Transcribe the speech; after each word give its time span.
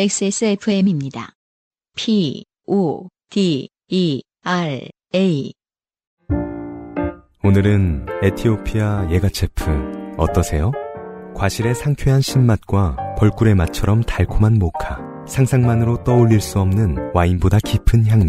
XSFM입니다. 0.00 1.32
P, 1.96 2.44
O, 2.68 3.08
D, 3.30 3.68
E, 3.88 4.22
R, 4.44 4.88
A. 5.12 5.52
오늘은 7.42 8.06
에티오피아 8.22 9.08
예가체프 9.10 10.14
어떠세요? 10.16 10.70
과실의 11.34 11.74
상쾌한 11.74 12.20
신맛과 12.20 13.16
벌꿀의 13.18 13.56
맛처럼 13.56 14.04
달콤한 14.04 14.60
모카. 14.60 15.00
상상만으로 15.26 16.04
떠올릴 16.04 16.40
수 16.40 16.60
없는 16.60 17.10
와인보다 17.12 17.58
깊은 17.58 18.06
향미. 18.06 18.26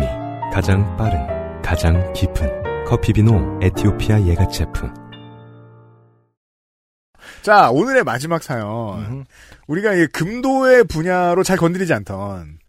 가장 0.51 0.97
빠른, 0.97 1.61
가장 1.61 2.11
깊은 2.13 2.85
커피비노 2.87 3.59
에티오피아 3.61 4.25
예가체프. 4.25 5.08
자, 7.41 7.69
오늘의 7.71 8.03
마지막 8.03 8.43
사연. 8.43 9.25
우리가 9.67 9.93
이 9.93 10.07
금도의 10.07 10.85
분야로 10.85 11.43
잘 11.43 11.57
건드리지 11.57 11.93
않던 11.93 12.59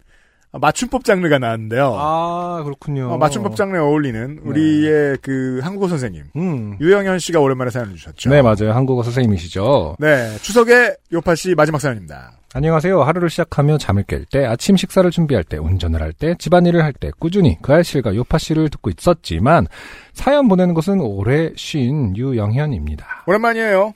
맞춤법 0.52 1.05
장르가 1.05 1.38
나왔는데요. 1.38 1.95
아, 1.96 2.62
그렇군요. 2.65 3.12
어, 3.12 3.19
맞춤법 3.19 3.55
장르에 3.56 3.79
어울리는 3.80 4.41
우리의 4.43 5.19
그 5.23 5.60
한국어 5.62 5.87
선생님. 5.88 6.24
음. 6.37 6.77
유영현 6.80 7.20
씨가 7.20 7.41
오랜만에 7.41 7.70
사연을 7.70 7.95
주셨죠. 7.95 8.30
네, 8.30 8.43
맞아요. 8.43 8.73
한국어 8.73 9.02
선생님이시죠. 9.05 9.96
네, 10.01 10.37
추석의 10.43 10.96
요파 11.12 11.37
씨 11.37 11.55
마지막 11.55 11.80
사연입니다. 11.80 12.32
안녕하세요. 12.52 13.01
하루를 13.01 13.30
시작하며 13.30 13.79
잠을 13.79 14.02
깰 14.02 14.29
때, 14.29 14.45
아침 14.45 14.77
식사를 14.77 15.09
준비할 15.12 15.45
때, 15.45 15.57
운전을 15.57 16.02
할 16.02 16.12
때, 16.12 16.34
집안일을 16.37 16.82
할 16.82 16.93
때, 16.93 17.12
꾸준히 17.16 17.57
그 17.62 17.73
알실과 17.73 18.16
요파 18.16 18.38
씨를 18.38 18.71
듣고 18.71 18.91
있었지만, 18.91 19.68
사연 20.15 20.48
보내는 20.48 20.74
것은 20.74 21.01
올해 21.01 21.52
쉰 21.55 22.12
유영현입니다. 22.16 23.07
오랜만이에요. 23.29 23.95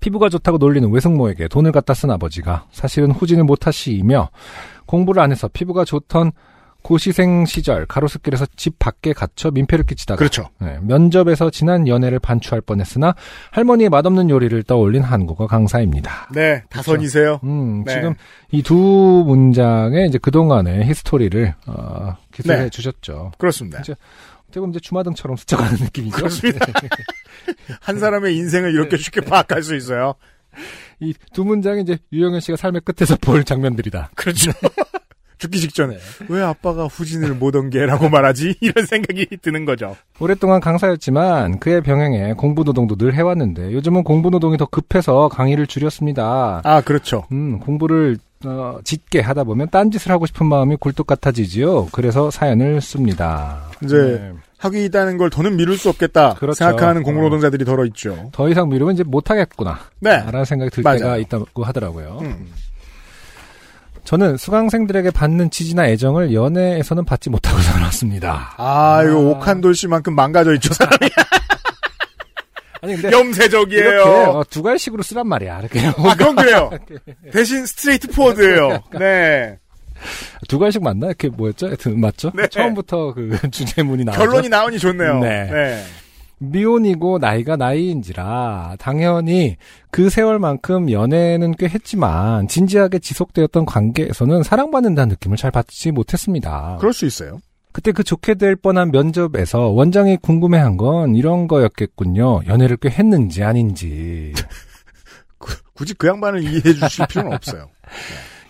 피부가 0.00 0.28
좋다고 0.28 0.58
놀리는 0.58 0.90
외숙모에게 0.90 1.48
돈을 1.48 1.72
갖다 1.72 1.94
쓴 1.94 2.10
아버지가 2.10 2.66
사실은 2.72 3.10
후진을 3.10 3.44
못하시며 3.44 4.30
공부를 4.86 5.22
안 5.22 5.32
해서 5.32 5.48
피부가 5.48 5.84
좋던 5.84 6.32
고시생 6.82 7.46
시절 7.46 7.84
가로수길에서 7.84 8.46
집 8.54 8.78
밖에 8.78 9.12
갇혀 9.12 9.50
민폐를 9.50 9.84
끼치다가 9.86 10.18
그렇죠. 10.18 10.50
네, 10.60 10.78
면접에서 10.82 11.50
지난 11.50 11.88
연애를 11.88 12.20
반추할 12.20 12.60
뻔했으나 12.60 13.16
할머니의 13.50 13.88
맛없는 13.90 14.30
요리를 14.30 14.62
떠올린 14.62 15.02
한국어 15.02 15.48
강사입니다. 15.48 16.28
네, 16.32 16.62
다선이세요. 16.70 17.40
음, 17.42 17.82
네. 17.84 17.92
지금 17.92 18.14
이 18.52 18.62
두 18.62 19.24
문장의 19.26 20.06
이제 20.06 20.18
그동안의 20.18 20.84
히스토리를 20.86 21.54
어, 21.66 22.16
기술해 22.32 22.56
네. 22.64 22.68
주셨죠. 22.70 23.32
그렇습니다. 23.36 23.80
이제 23.80 23.96
어떻게 24.46 24.60
보면 24.60 24.70
이제 24.70 24.80
주마등처럼 24.80 25.36
스쳐가는 25.36 25.78
느낌이죠. 25.80 26.16
그렇습니다. 26.16 26.66
한 27.80 27.98
사람의 27.98 28.36
인생을 28.36 28.72
이렇게 28.72 28.96
쉽게 28.96 29.20
파악할 29.22 29.62
수 29.62 29.74
있어요. 29.76 30.14
이 31.00 31.12
두 31.34 31.44
문장이 31.44 31.82
이제 31.82 31.98
유영현 32.12 32.40
씨가 32.40 32.56
삶의 32.56 32.80
끝에서 32.84 33.16
볼 33.20 33.44
장면들이다. 33.44 34.10
그렇죠. 34.14 34.52
죽기 35.38 35.60
직전에 35.60 35.98
왜 36.30 36.40
아빠가 36.40 36.86
후진을 36.86 37.34
못한 37.34 37.68
게라고 37.68 38.08
말하지 38.08 38.54
이런 38.62 38.86
생각이 38.86 39.26
드는 39.42 39.66
거죠. 39.66 39.94
오랫동안 40.18 40.62
강사였지만 40.62 41.58
그의 41.60 41.82
병행에 41.82 42.32
공부 42.32 42.64
노동도 42.64 42.96
늘 42.96 43.12
해왔는데 43.14 43.70
요즘은 43.74 44.02
공부 44.02 44.30
노동이 44.30 44.56
더 44.56 44.64
급해서 44.64 45.28
강의를 45.28 45.66
줄였습니다. 45.66 46.62
아 46.64 46.80
그렇죠. 46.80 47.24
음, 47.32 47.58
공부를 47.60 48.16
어, 48.46 48.78
짙게 48.84 49.20
하다 49.20 49.44
보면 49.44 49.68
딴짓을 49.70 50.10
하고 50.12 50.26
싶은 50.26 50.46
마음이 50.46 50.76
굴뚝 50.76 51.06
같아지지요. 51.06 51.86
그래서 51.92 52.30
사연을 52.30 52.80
씁니다. 52.80 53.64
이제 53.84 53.96
네. 53.96 54.32
학위 54.58 54.84
있다는 54.86 55.18
걸 55.18 55.28
더는 55.30 55.56
미룰 55.56 55.76
수 55.76 55.88
없겠다 55.90 56.34
그렇죠. 56.34 56.56
생각하는 56.56 57.02
공로노동자들이 57.02 57.64
덜어 57.64 57.84
있죠. 57.86 58.30
더 58.32 58.48
이상 58.48 58.68
미루면 58.68 58.94
이제 58.94 59.02
못 59.04 59.30
하겠구나. 59.30 59.78
네. 60.00 60.16
라는 60.24 60.44
생각이 60.44 60.70
들 60.70 60.82
맞아요. 60.82 60.98
때가 60.98 61.16
있다고 61.18 61.64
하더라고요. 61.64 62.18
음. 62.22 62.46
저는 64.04 64.36
수강생들에게 64.36 65.10
받는 65.10 65.50
지지나 65.50 65.88
애정을 65.88 66.32
연애에서는 66.32 67.04
받지 67.04 67.28
못하고 67.28 67.58
살았습니다. 67.60 68.54
아 68.56 69.02
이거 69.04 69.18
옥한돌 69.18 69.74
씨만큼 69.74 70.14
망가져 70.14 70.54
있죠 70.54 70.72
사람이 70.72 71.10
아니 72.86 73.00
근데 73.00 73.16
염세적이에요. 73.16 73.84
이렇게 73.84 74.08
어, 74.10 74.44
두 74.48 74.62
갈식으로 74.62 75.02
쓰란 75.02 75.26
말이야. 75.28 75.60
이렇게 75.60 75.80
아 75.86 76.14
그건 76.16 76.36
그래요. 76.36 76.70
대신 77.32 77.66
스트레이트 77.66 78.08
포워드예요. 78.08 78.82
네. 78.98 79.58
두 80.48 80.58
갈식 80.58 80.82
맞나? 80.82 81.06
이렇게 81.08 81.28
뭐였죠? 81.28 81.66
하여튼 81.66 82.00
맞죠? 82.00 82.30
네. 82.34 82.46
처음부터 82.48 83.14
그 83.14 83.38
주제문이 83.50 84.04
나오죠. 84.04 84.20
결론이 84.20 84.48
나오니 84.48 84.78
좋네요. 84.78 85.18
네. 85.20 85.50
네. 85.50 85.84
미혼이고 86.38 87.16
나이가 87.18 87.56
나이인지라 87.56 88.76
당연히 88.78 89.56
그 89.90 90.10
세월만큼 90.10 90.92
연애는 90.92 91.54
꽤 91.56 91.66
했지만 91.66 92.46
진지하게 92.46 92.98
지속되었던 92.98 93.64
관계에서는 93.64 94.42
사랑받는다는 94.42 95.08
느낌을 95.12 95.38
잘 95.38 95.50
받지 95.50 95.90
못했습니다. 95.92 96.76
그럴 96.78 96.92
수 96.92 97.06
있어요. 97.06 97.40
그때 97.76 97.92
그 97.92 98.02
좋게 98.02 98.36
될 98.36 98.56
뻔한 98.56 98.90
면접에서 98.90 99.68
원장이 99.68 100.16
궁금해한 100.22 100.78
건 100.78 101.14
이런 101.14 101.46
거였겠군요. 101.46 102.40
연애를 102.46 102.78
꽤 102.78 102.88
했는지 102.88 103.44
아닌지. 103.44 104.32
굳이 105.74 105.92
그 105.92 106.06
양반을 106.06 106.42
이해해 106.42 106.72
주실 106.72 107.06
필요는 107.06 107.34
없어요. 107.34 107.68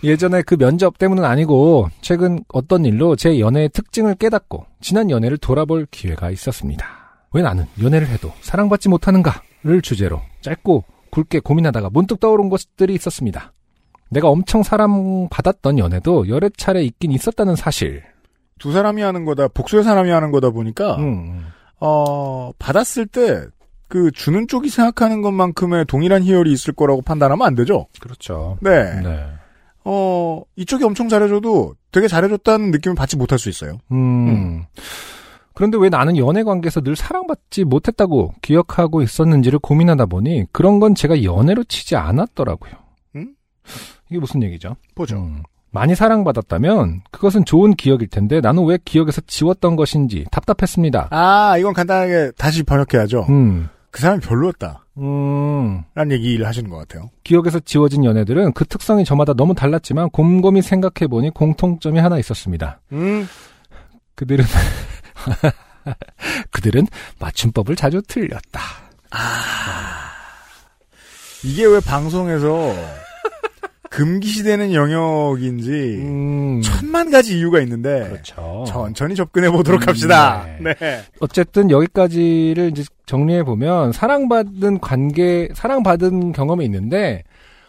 예전에 0.04 0.42
그 0.42 0.56
면접 0.56 0.96
때문은 0.98 1.24
아니고 1.24 1.88
최근 2.02 2.38
어떤 2.52 2.84
일로 2.84 3.16
제 3.16 3.40
연애의 3.40 3.70
특징을 3.70 4.14
깨닫고 4.14 4.64
지난 4.80 5.10
연애를 5.10 5.38
돌아볼 5.38 5.88
기회가 5.90 6.30
있었습니다. 6.30 6.86
왜 7.32 7.42
나는 7.42 7.66
연애를 7.82 8.06
해도 8.06 8.30
사랑받지 8.42 8.88
못하는가를 8.88 9.82
주제로 9.82 10.20
짧고 10.42 10.84
굵게 11.10 11.40
고민하다가 11.40 11.90
문득 11.90 12.20
떠오른 12.20 12.48
것들이 12.48 12.94
있었습니다. 12.94 13.52
내가 14.08 14.28
엄청 14.28 14.62
사랑받았던 14.62 15.80
연애도 15.80 16.28
여러 16.28 16.48
차례 16.50 16.84
있긴 16.84 17.10
있었다는 17.10 17.56
사실. 17.56 18.04
두 18.58 18.72
사람이 18.72 19.02
하는 19.02 19.24
거다, 19.24 19.48
복수의 19.48 19.84
사람이 19.84 20.10
하는 20.10 20.30
거다 20.30 20.50
보니까, 20.50 20.96
음, 20.96 21.46
어, 21.80 22.52
받았을 22.58 23.06
때, 23.06 23.44
그, 23.88 24.10
주는 24.10 24.48
쪽이 24.48 24.68
생각하는 24.68 25.22
것만큼의 25.22 25.84
동일한 25.86 26.22
희열이 26.22 26.52
있을 26.52 26.74
거라고 26.74 27.02
판단하면 27.02 27.46
안 27.46 27.54
되죠? 27.54 27.86
그렇죠. 28.00 28.58
네. 28.60 29.00
네. 29.00 29.26
어, 29.84 30.42
이쪽이 30.56 30.82
엄청 30.82 31.08
잘해줘도 31.08 31.76
되게 31.92 32.08
잘해줬다는 32.08 32.72
느낌을 32.72 32.96
받지 32.96 33.16
못할 33.16 33.38
수 33.38 33.48
있어요. 33.48 33.78
음. 33.92 34.64
그런데 35.54 35.78
왜 35.78 35.88
나는 35.88 36.16
연애 36.16 36.42
관계에서 36.42 36.80
늘 36.80 36.96
사랑받지 36.96 37.64
못했다고 37.64 38.34
기억하고 38.42 39.00
있었는지를 39.00 39.60
고민하다 39.60 40.06
보니 40.06 40.46
그런 40.52 40.80
건 40.80 40.94
제가 40.94 41.22
연애로 41.22 41.64
치지 41.64 41.96
않았더라고요. 41.96 42.72
음? 43.14 43.34
이게 44.10 44.18
무슨 44.18 44.42
얘기죠? 44.42 44.76
보죠. 44.94 45.16
음. 45.16 45.42
많이 45.76 45.94
사랑받았다면 45.94 47.02
그것은 47.10 47.44
좋은 47.44 47.74
기억일 47.74 48.08
텐데 48.08 48.40
나는 48.40 48.64
왜 48.64 48.78
기억에서 48.82 49.20
지웠던 49.26 49.76
것인지 49.76 50.24
답답했습니다. 50.32 51.08
아, 51.10 51.58
이건 51.58 51.74
간단하게 51.74 52.32
다시 52.38 52.62
번역해야죠. 52.62 53.26
음. 53.28 53.68
그 53.90 54.00
사람이 54.00 54.22
별로였다. 54.22 54.86
음. 54.96 55.82
라는 55.94 56.16
얘기를 56.16 56.46
하시는 56.46 56.70
것 56.70 56.78
같아요. 56.78 57.10
기억에서 57.24 57.60
지워진 57.60 58.04
연애들은 58.04 58.54
그 58.54 58.64
특성이 58.64 59.04
저마다 59.04 59.34
너무 59.34 59.54
달랐지만 59.54 60.08
곰곰이 60.08 60.62
생각해보니 60.62 61.34
공통점이 61.34 61.98
하나 61.98 62.18
있었습니다. 62.18 62.80
음, 62.92 63.28
그들은 64.14 64.44
그들은 66.52 66.86
맞춤법을 67.18 67.76
자주 67.76 68.00
틀렸다. 68.08 68.60
이게 71.44 71.66
왜 71.66 71.80
방송에서 71.80 72.72
금기시되는 73.90 74.72
영역인지 74.72 75.70
음. 76.02 76.60
천만 76.62 77.10
가지 77.10 77.38
이유가 77.38 77.60
있는데 77.60 78.08
그렇죠. 78.08 78.64
천천히 78.66 79.14
접근해 79.14 79.50
보도록 79.50 79.82
음, 79.82 79.88
합시다. 79.88 80.46
네. 80.60 80.74
네. 80.74 81.02
어쨌든 81.20 81.70
여기까지를 81.70 82.70
이제 82.70 82.84
정리해 83.06 83.42
보면 83.42 83.92
사랑받은 83.92 84.80
관계, 84.80 85.48
사랑받은 85.54 86.32
경험이 86.32 86.64
있는데 86.64 87.22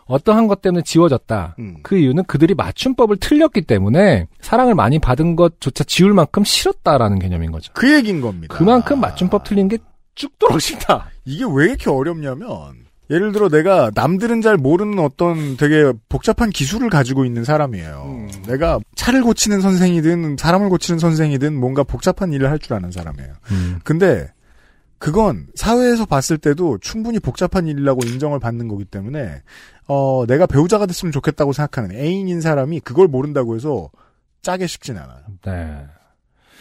어떠한 0.06 0.48
것 0.48 0.62
때문에 0.62 0.84
지워졌다. 0.84 1.56
음. 1.60 1.78
그 1.84 1.98
이유는 1.98 2.24
그들이 2.26 2.56
맞춤법을 2.56 3.18
틀렸기 3.18 3.62
때문에 3.62 4.28
사랑을 4.40 4.74
많이 4.74 5.00
받은 5.00 5.36
것조차 5.36 5.84
지울 5.84 6.14
만큼 6.14 6.44
싫었다라는 6.44 7.20
개념인 7.20 7.52
거죠. 7.52 7.72
그 7.74 7.94
얘기인 7.94 8.22
겁니다. 8.22 8.56
그만큼 8.56 9.02
맞춤법 9.02 9.44
틀린 9.44 9.68
게 9.68 9.78
쭉도록 10.16 10.62
싫다. 10.62 11.12
이게 11.26 11.44
왜 11.48 11.66
이렇게 11.66 11.90
어렵냐면 11.90 12.87
예를 13.10 13.32
들어 13.32 13.48
내가 13.50 13.90
남들은 13.96 14.42
잘 14.42 14.58
모르는 14.58 15.00
어떤 15.00 15.56
되게 15.56 15.94
복잡한 16.10 16.50
기술을 16.50 16.90
가지고 16.90 17.24
있는 17.26 17.44
사람이에요. 17.46 18.04
음. 18.06 18.44
내가 18.48 18.80
차를 18.96 19.24
고치는 19.24 19.62
선생이든 19.62 20.36
사람을 20.38 20.68
고치는 20.70 21.00
선생이든 21.00 21.56
뭔가 21.56 21.84
복잡한 21.84 22.34
일을 22.34 22.50
할 22.50 22.60
줄 22.60 22.74
아는 22.74 22.92
사람이에요. 22.92 23.32
근데 23.84 24.30
그건 25.00 25.48
사회에서 25.56 26.06
봤을 26.06 26.38
때도 26.38 26.80
충분히 26.80 27.20
복잡한 27.20 27.68
일이라고 27.68 28.02
인정을 28.06 28.40
받는 28.40 28.68
거기 28.68 28.84
때문에 28.84 29.42
어 29.88 30.26
내가 30.28 30.46
배우자가 30.48 30.86
됐으면 30.86 31.12
좋겠다고 31.12 31.54
생각하는 31.54 31.96
애인인 31.96 32.42
사람이 32.42 32.80
그걸 32.82 33.08
모른다고 33.08 33.56
해서 33.56 33.90
짜게 34.42 34.68
식진 34.68 34.98
않아요. 34.98 35.20
네. 35.46 35.86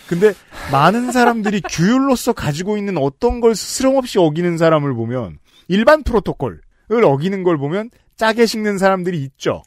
근데 0.06 0.32
많은 0.70 1.10
사람들이 1.10 1.62
규율로서 1.68 2.34
가지고 2.34 2.76
있는 2.76 2.98
어떤 2.98 3.40
걸 3.40 3.56
스스럼 3.56 3.96
없이 3.96 4.18
어기는 4.20 4.58
사람을 4.58 4.94
보면 4.94 5.38
일반 5.68 6.02
프로토콜을 6.02 6.60
어기는 7.04 7.42
걸 7.42 7.56
보면 7.58 7.90
짜게 8.16 8.46
식는 8.46 8.78
사람들이 8.78 9.22
있죠. 9.24 9.62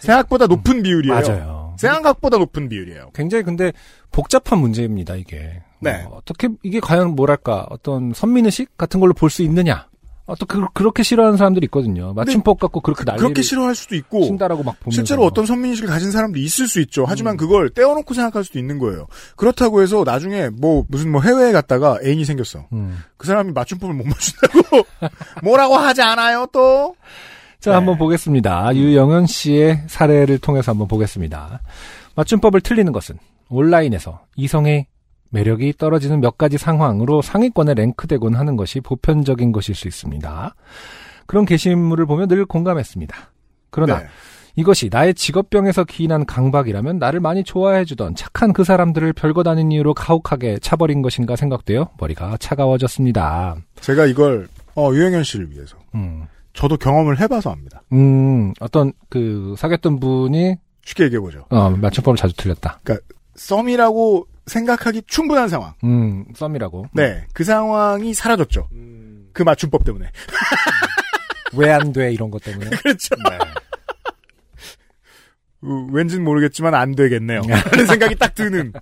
생각보다 0.00 0.46
높은 0.46 0.82
비율이에요. 0.82 1.14
맞아요. 1.14 1.76
생각보다 1.78 2.38
높은 2.38 2.68
비율이에요. 2.68 3.10
굉장히 3.14 3.42
근데 3.44 3.72
복잡한 4.12 4.58
문제입니다, 4.58 5.16
이게. 5.16 5.62
네. 5.80 6.04
어, 6.08 6.20
떻게 6.24 6.48
이게 6.62 6.80
과연 6.80 7.14
뭐랄까 7.14 7.66
어떤 7.70 8.12
선민의식 8.14 8.76
같은 8.76 9.00
걸로 9.00 9.12
볼 9.14 9.30
수 9.30 9.42
있느냐? 9.42 9.88
어, 10.26 10.34
또 10.36 10.46
그, 10.46 10.64
그렇게 10.72 11.02
싫어하는 11.02 11.36
사람들이 11.36 11.66
있거든요. 11.66 12.14
맞춤법 12.14 12.58
갖고 12.58 12.80
그렇게 12.80 13.04
난리를 13.04 13.22
그렇게 13.22 13.42
싫어할 13.42 13.74
수도 13.74 13.94
있고 13.94 14.24
친다라고 14.24 14.62
막 14.62 14.80
보면서 14.80 14.96
실제로 14.96 15.24
어떤 15.24 15.44
선민의식을 15.44 15.88
가진 15.88 16.10
사람도 16.10 16.38
있을 16.38 16.66
수 16.66 16.80
있죠. 16.80 17.02
음. 17.02 17.06
하지만 17.08 17.36
그걸 17.36 17.68
떼어놓고 17.68 18.14
생각할 18.14 18.42
수도 18.42 18.58
있는 18.58 18.78
거예요. 18.78 19.06
그렇다고 19.36 19.82
해서 19.82 20.02
나중에 20.04 20.48
뭐 20.48 20.84
무슨 20.88 21.12
뭐 21.12 21.20
해외에 21.20 21.52
갔다가 21.52 21.98
애인이 22.02 22.24
생겼어. 22.24 22.66
음. 22.72 23.02
그 23.18 23.26
사람이 23.26 23.52
맞춤법을 23.52 23.94
못 23.94 24.06
맞춘다고 24.06 24.86
뭐라고 25.44 25.76
하지 25.76 26.00
않아요 26.00 26.46
또? 26.52 26.96
자, 27.60 27.70
네. 27.70 27.76
한번 27.76 27.98
보겠습니다. 27.98 28.74
유영은 28.74 29.26
씨의 29.26 29.84
사례를 29.88 30.38
통해서 30.38 30.72
한번 30.72 30.88
보겠습니다. 30.88 31.60
맞춤법을 32.14 32.62
틀리는 32.62 32.90
것은 32.92 33.18
온라인에서 33.50 34.20
이성의 34.36 34.86
매력이 35.34 35.74
떨어지는 35.76 36.20
몇 36.20 36.38
가지 36.38 36.58
상황으로 36.58 37.20
상위권에 37.20 37.74
랭크되곤 37.74 38.36
하는 38.36 38.56
것이 38.56 38.80
보편적인 38.80 39.50
것일 39.50 39.74
수 39.74 39.88
있습니다. 39.88 40.54
그런 41.26 41.44
게시물을 41.44 42.06
보면 42.06 42.28
늘 42.28 42.46
공감했습니다. 42.46 43.16
그러나 43.70 43.98
네. 43.98 44.06
이것이 44.54 44.88
나의 44.92 45.14
직업병에서 45.14 45.82
기인한 45.82 46.24
강박이라면 46.24 46.98
나를 46.98 47.18
많이 47.18 47.42
좋아해주던 47.42 48.14
착한 48.14 48.52
그 48.52 48.62
사람들을 48.62 49.12
별것 49.14 49.48
아닌 49.48 49.72
이유로 49.72 49.94
가혹하게 49.94 50.60
차버린 50.60 51.02
것인가 51.02 51.34
생각되어 51.34 51.90
머리가 51.98 52.36
차가워졌습니다. 52.38 53.56
제가 53.80 54.06
이걸 54.06 54.46
어, 54.76 54.92
유영현 54.92 55.24
씨를 55.24 55.50
위해서 55.50 55.76
음, 55.96 56.26
저도 56.52 56.76
경험을 56.76 57.18
해봐서 57.18 57.50
압니다. 57.50 57.82
음, 57.92 58.52
어떤 58.60 58.92
그 59.08 59.56
사귀었던 59.58 59.98
분이 59.98 60.54
쉽게 60.84 61.04
얘기해보죠. 61.04 61.46
어, 61.50 61.70
맞춤법을 61.70 62.16
자주 62.16 62.36
틀렸다. 62.36 62.78
썸이라고 63.34 64.28
생각하기 64.46 65.02
충분한 65.06 65.48
상황. 65.48 65.74
음, 65.84 66.24
썸이라고. 66.34 66.86
네, 66.92 67.24
그 67.32 67.44
상황이 67.44 68.12
사라졌죠. 68.14 68.68
그 69.32 69.42
맞춤법 69.42 69.84
때문에. 69.84 70.10
왜 71.56 71.70
안 71.70 71.92
돼, 71.92 72.12
이런 72.12 72.30
것 72.30 72.42
때문에. 72.42 72.70
그렇죠. 72.82 73.14
네. 73.28 73.38
어, 75.62 75.86
왠지는 75.92 76.24
모르겠지만 76.24 76.74
안 76.74 76.94
되겠네요. 76.94 77.42
라는 77.42 77.86
생각이 77.86 78.16
딱 78.16 78.34
드는. 78.34 78.72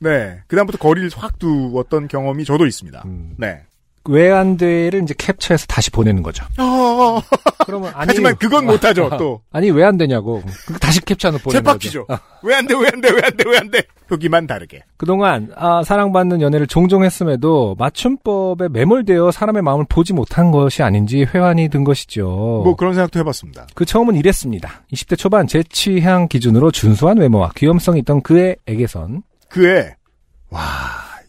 네. 0.00 0.40
그다음부터 0.46 0.78
거리를 0.78 1.10
확 1.16 1.38
두었던 1.38 2.08
경험이 2.08 2.44
저도 2.44 2.66
있습니다. 2.66 3.02
음. 3.06 3.34
네. 3.36 3.62
왜안 4.06 4.56
돼를 4.56 5.02
이제 5.02 5.14
캡처해서 5.16 5.66
다시 5.66 5.90
보내는 5.90 6.22
거죠. 6.22 6.44
어, 6.58 7.20
그러면 7.64 7.92
아니, 7.94 8.06
하지만 8.08 8.36
그건 8.36 8.66
못하죠, 8.66 9.08
또. 9.18 9.40
아니, 9.50 9.70
왜 9.70 9.84
안 9.84 9.96
되냐고. 9.96 10.42
그 10.66 10.78
다시 10.78 11.00
캡처해서 11.00 11.38
보내는 11.38 11.64
거죠. 11.64 11.88
쳇바퀴죠. 12.04 12.06
왜안 12.42 12.66
돼, 12.66 12.74
왜 12.74 12.86
안 12.92 13.00
돼, 13.00 13.10
왜 13.10 13.20
안 13.24 13.36
돼, 13.36 13.44
왜 13.48 13.56
안 13.58 13.70
돼. 13.70 13.82
여기만 14.12 14.46
다르게. 14.46 14.82
그동안 14.98 15.50
아, 15.56 15.82
사랑받는 15.82 16.40
연애를 16.42 16.66
종종 16.66 17.04
했음에도 17.04 17.74
맞춤법에 17.78 18.68
매몰되어 18.68 19.30
사람의 19.30 19.62
마음을 19.62 19.86
보지 19.88 20.12
못한 20.12 20.50
것이 20.50 20.82
아닌지 20.82 21.24
회환이 21.24 21.68
든 21.70 21.84
것이죠. 21.84 22.26
뭐 22.64 22.76
그런 22.76 22.92
생각도 22.94 23.18
해봤습니다. 23.20 23.66
그 23.74 23.84
처음은 23.86 24.14
이랬습니다. 24.16 24.82
20대 24.92 25.16
초반 25.18 25.46
제 25.46 25.62
취향 25.62 26.28
기준으로 26.28 26.70
준수한 26.70 27.16
외모와 27.18 27.52
귀염성이 27.56 28.00
있던 28.00 28.20
그의 28.22 28.56
에게선 28.66 29.22
그에, 29.48 29.94
와, 30.50 30.60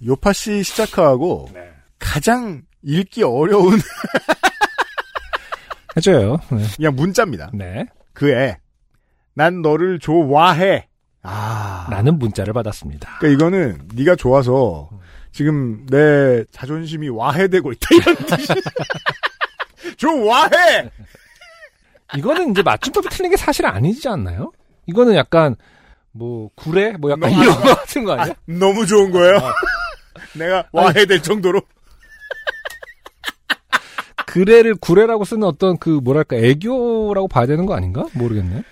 요파 0.06 0.34
씨 0.34 0.64
시작하고 0.64 1.48
가장 2.00 2.62
읽기 2.84 3.24
어려운 3.24 3.80
해줘요. 5.98 6.38
네. 6.52 6.64
그냥 6.76 6.96
문자입니다. 6.96 7.52
네. 7.54 7.86
그에, 8.14 8.58
난 9.34 9.62
너를 9.62 10.00
좋아해. 10.00 10.88
아. 11.24 11.88
라는 11.90 12.20
문자를 12.20 12.54
받았습니다. 12.54 13.18
그러니까 13.20 13.46
이거는 13.46 13.88
네가 13.96 14.16
좋아서 14.16 14.90
지금 15.32 15.86
내 15.88 16.44
자존심이 16.52 17.10
와해되고 17.10 17.72
있다 17.72 17.88
이런 17.96 18.16
뜻이. 18.16 18.54
좋아해. 19.98 20.90
이거는 22.16 22.52
이제 22.52 22.62
맞춤법이 22.62 23.10
틀린 23.10 23.32
게 23.32 23.38
사실 23.38 23.66
아니지 23.66 24.08
않나요? 24.08 24.52
이거는 24.86 25.16
약간 25.16 25.56
뭐 26.12 26.50
구례 26.56 26.92
뭐 26.94 27.10
약간 27.12 27.32
너무 27.32 27.44
이런 27.44 27.56
거 27.56 27.76
같은 27.76 28.04
거 28.06 28.14
아, 28.14 28.22
아니야? 28.22 28.36
너무 28.46 28.86
좋은 28.86 29.12
거예요. 29.12 29.40
내가 30.38 30.66
와해될 30.72 31.24
정도로. 31.24 31.62
구례를 34.36 34.76
구례라고 34.76 35.24
쓰는 35.24 35.44
어떤 35.48 35.78
그 35.78 35.90
뭐랄까 36.04 36.36
애교라고 36.36 37.28
봐야 37.30 37.46
되는 37.46 37.66
거 37.66 37.74
아닌가? 37.74 38.06
모르겠네. 38.14 38.64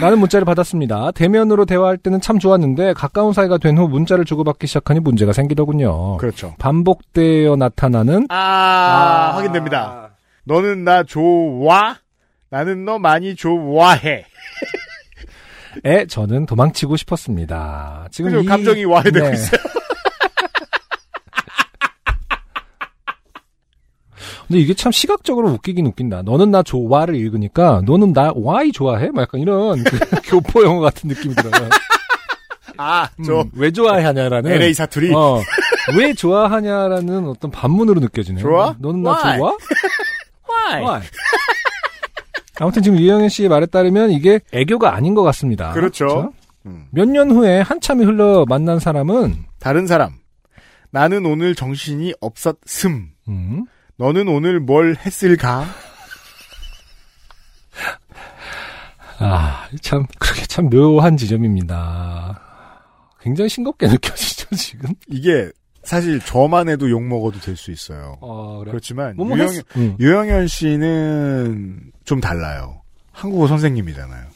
라는 0.00 0.18
문자를 0.18 0.44
받았습니다. 0.44 1.12
대면으로 1.12 1.64
대화할 1.64 1.96
때는 1.96 2.20
참 2.20 2.38
좋았는데 2.40 2.92
가까운 2.94 3.32
사이가 3.32 3.58
된 3.58 3.78
후 3.78 3.86
문자를 3.88 4.24
주고받기 4.24 4.66
시작하니 4.66 4.98
문제가 5.00 5.32
생기더군요. 5.32 6.16
그렇죠. 6.16 6.54
반복되어 6.58 7.54
나타나는 7.56 8.26
아, 8.30 9.32
확인됩니다. 9.36 10.10
너는 10.44 10.82
나 10.84 11.04
좋아? 11.04 11.96
나는 12.50 12.84
너 12.84 12.98
많이 12.98 13.34
좋아해. 13.36 14.24
에 15.84 16.06
저는 16.06 16.46
도망치고 16.46 16.96
싶었습니다. 16.96 18.08
지금? 18.10 18.42
이- 18.42 18.44
감정이 18.44 18.84
와해되고 18.84 19.26
네. 19.26 19.32
있어요. 19.34 19.60
근데 24.52 24.64
이게 24.64 24.74
참 24.74 24.92
시각적으로 24.92 25.48
웃기긴 25.48 25.86
웃긴다. 25.86 26.20
너는 26.22 26.50
나 26.50 26.62
좋아를 26.62 27.14
읽으니까 27.16 27.80
너는 27.86 28.12
나 28.12 28.32
와이 28.36 28.70
좋아해? 28.70 29.08
막 29.10 29.22
약간 29.22 29.40
이런 29.40 29.82
그 29.82 29.98
교포 30.28 30.62
영어 30.62 30.80
같은 30.80 31.08
느낌이 31.08 31.34
들어요. 31.34 31.70
아, 32.76 33.08
저 33.24 33.40
음, 33.40 33.50
왜 33.54 33.70
좋아하냐라는 33.70 34.50
LA 34.52 34.74
사투리. 34.74 35.14
어, 35.14 35.40
왜 35.96 36.12
좋아하냐라는 36.12 37.28
어떤 37.28 37.50
반문으로 37.50 38.00
느껴지네. 38.00 38.42
좋아? 38.42 38.76
너는 38.78 39.02
나 39.02 39.12
Why? 39.22 39.38
좋아? 39.38 39.56
Why? 40.50 40.82
Why? 40.84 41.02
아무튼 42.60 42.82
지금 42.82 42.98
유영현 42.98 43.30
씨의 43.30 43.48
말에 43.48 43.64
따르면 43.64 44.10
이게 44.10 44.38
애교가 44.52 44.94
아닌 44.94 45.14
것 45.14 45.22
같습니다. 45.22 45.72
그렇죠. 45.72 46.30
음. 46.66 46.88
몇년 46.90 47.30
후에 47.30 47.62
한참이 47.62 48.04
흘러 48.04 48.44
만난 48.46 48.78
사람은 48.78 49.46
다른 49.58 49.86
사람. 49.86 50.10
나는 50.90 51.24
오늘 51.24 51.54
정신이 51.54 52.12
없었음. 52.20 53.12
음, 53.28 53.64
너는 54.02 54.26
오늘 54.26 54.58
뭘 54.58 54.96
했을까? 55.06 55.64
아, 59.20 59.68
참, 59.80 60.04
그렇게 60.18 60.44
참 60.46 60.68
묘한 60.68 61.16
지점입니다. 61.16 62.40
굉장히 63.20 63.48
싱겁게 63.48 63.86
느껴지죠, 63.94 64.56
지금? 64.56 64.90
이게 65.06 65.48
사실 65.84 66.18
저만 66.18 66.68
해도 66.68 66.90
욕 66.90 67.00
먹어도 67.04 67.38
될 67.38 67.54
수 67.56 67.70
있어요. 67.70 68.18
어, 68.20 68.58
그래. 68.58 68.72
그렇지만 68.72 69.14
뭐뭐 69.14 69.36
유영, 69.36 69.48
했- 69.54 69.76
음. 69.76 69.96
유영현 70.00 70.48
씨는 70.48 71.92
좀 72.04 72.20
달라요. 72.20 72.82
한국어 73.12 73.46
선생님이잖아요. 73.46 74.26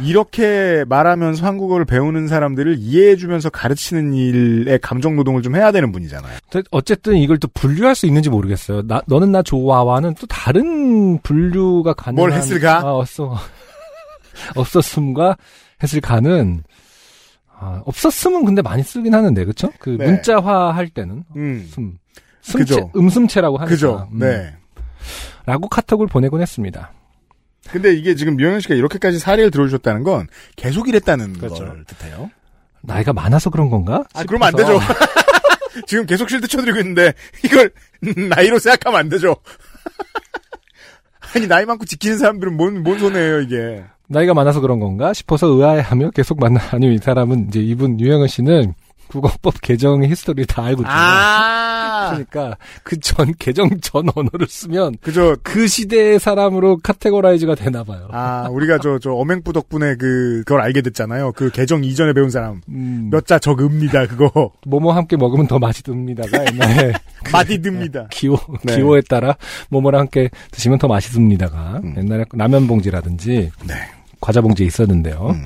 이렇게 0.00 0.84
말하면서 0.88 1.46
한국어를 1.46 1.84
배우는 1.84 2.28
사람들을 2.28 2.76
이해해주면서 2.78 3.50
가르치는 3.50 4.14
일에 4.14 4.78
감정 4.78 5.16
노동을 5.16 5.42
좀 5.42 5.56
해야 5.56 5.72
되는 5.72 5.92
분이잖아요. 5.92 6.38
어쨌든 6.70 7.16
이걸 7.16 7.38
또 7.38 7.48
분류할 7.54 7.94
수 7.94 8.06
있는지 8.06 8.30
모르겠어요. 8.30 8.82
나, 8.86 9.02
너는 9.06 9.32
나 9.32 9.42
좋아와는 9.42 10.14
또 10.14 10.26
다른 10.26 11.18
분류가 11.18 11.94
가능한. 11.94 12.14
뭘 12.14 12.32
했을까? 12.32 12.78
아, 12.78 12.92
없어. 12.92 13.36
없었음과 14.56 15.36
했을까는, 15.82 16.64
아, 17.56 17.82
없었음은 17.84 18.44
근데 18.44 18.62
많이 18.62 18.82
쓰긴 18.82 19.14
하는데, 19.14 19.44
그쵸? 19.44 19.70
그 19.78 19.90
네. 19.90 20.06
문자화 20.06 20.72
할 20.72 20.88
때는. 20.88 21.24
음, 21.36 21.70
음. 21.78 21.98
숨체, 22.40 22.74
그죠. 22.74 22.90
음숨체라고 22.96 23.56
하니까. 23.56 23.70
그죠. 23.70 24.08
음. 24.12 24.18
네. 24.18 24.54
라고 25.46 25.68
카톡을 25.68 26.06
보내곤 26.06 26.40
했습니다. 26.40 26.92
근데 27.70 27.92
이게 27.94 28.14
지금 28.14 28.38
유영현 28.38 28.60
씨가 28.60 28.74
이렇게까지 28.74 29.18
사례를 29.18 29.50
들어주셨다는 29.50 30.02
건 30.04 30.28
계속 30.56 30.88
이랬다는 30.88 31.34
그렇죠. 31.34 31.64
걸 31.64 31.84
뜻해요. 31.84 32.30
나이가 32.82 33.12
많아서 33.12 33.50
그런 33.50 33.70
건가? 33.70 34.04
아, 34.12 34.24
그러면 34.24 34.48
안. 34.48 34.54
되죠. 34.56 34.78
지금 35.86 36.06
계속 36.06 36.28
실드 36.28 36.46
쳐드리고 36.46 36.78
있는데 36.80 37.14
이걸 37.44 37.70
나이로 38.28 38.58
생각하면 38.58 39.00
안 39.00 39.08
되죠. 39.08 39.36
아니 41.34 41.46
나이 41.48 41.64
많고 41.64 41.84
지키는 41.84 42.18
사람들은 42.18 42.56
뭔, 42.56 42.82
뭔 42.82 42.98
손해예요 42.98 43.40
이게. 43.40 43.84
나이가 44.06 44.34
많아서 44.34 44.60
그런 44.60 44.78
건가 44.78 45.12
싶어서 45.14 45.46
의아해하며 45.48 46.10
계속 46.10 46.38
만나니 46.38 46.94
이 46.94 46.98
사람은 46.98 47.48
이제 47.48 47.58
이분 47.60 47.98
유영은 47.98 48.28
씨는 48.28 48.74
국어법 49.14 49.60
개정의 49.60 50.10
history를 50.10 50.46
다 50.46 50.64
알고 50.64 50.82
있잖아요. 50.82 51.00
아, 51.00 52.08
그러니까 52.10 52.56
그 52.82 52.96
전 53.00 53.32
개정 53.38 53.68
전 53.80 54.08
언어를 54.14 54.46
쓰면 54.48 54.96
그저 55.00 55.36
그 55.42 55.68
시대의 55.68 56.18
사람으로 56.18 56.78
categorize가 56.82 57.54
되나 57.54 57.84
봐요. 57.84 58.08
아 58.12 58.48
우리가 58.50 58.78
저저 58.78 59.12
어맹부 59.12 59.52
덕분에 59.52 59.94
그 59.96 60.42
그걸 60.46 60.60
알게 60.62 60.80
됐잖아요. 60.82 61.32
그 61.32 61.50
개정 61.50 61.84
이전에 61.84 62.12
배운 62.12 62.30
사람 62.30 62.60
음, 62.68 63.10
몇자 63.12 63.38
적읍니다 63.38 64.06
그거 64.06 64.50
뭐뭐 64.66 64.92
함께 64.92 65.16
먹으면 65.16 65.46
더 65.46 65.58
맛이 65.58 65.82
듭니다가 65.82 66.44
옛날에 66.46 66.92
마디 67.32 67.60
듭니다. 67.60 68.06
기호 68.10 68.36
네. 68.64 68.74
기호에 68.76 69.02
따라 69.08 69.36
뭐뭐랑 69.70 70.00
함께 70.02 70.28
드시면 70.50 70.78
더 70.78 70.88
맛있습니다가 70.88 71.80
음. 71.84 71.94
옛날에 71.98 72.24
라면 72.32 72.66
봉지라든지 72.66 73.50
네. 73.66 73.74
과자 74.20 74.40
봉지에 74.40 74.66
있었는데요. 74.66 75.28
음. 75.34 75.44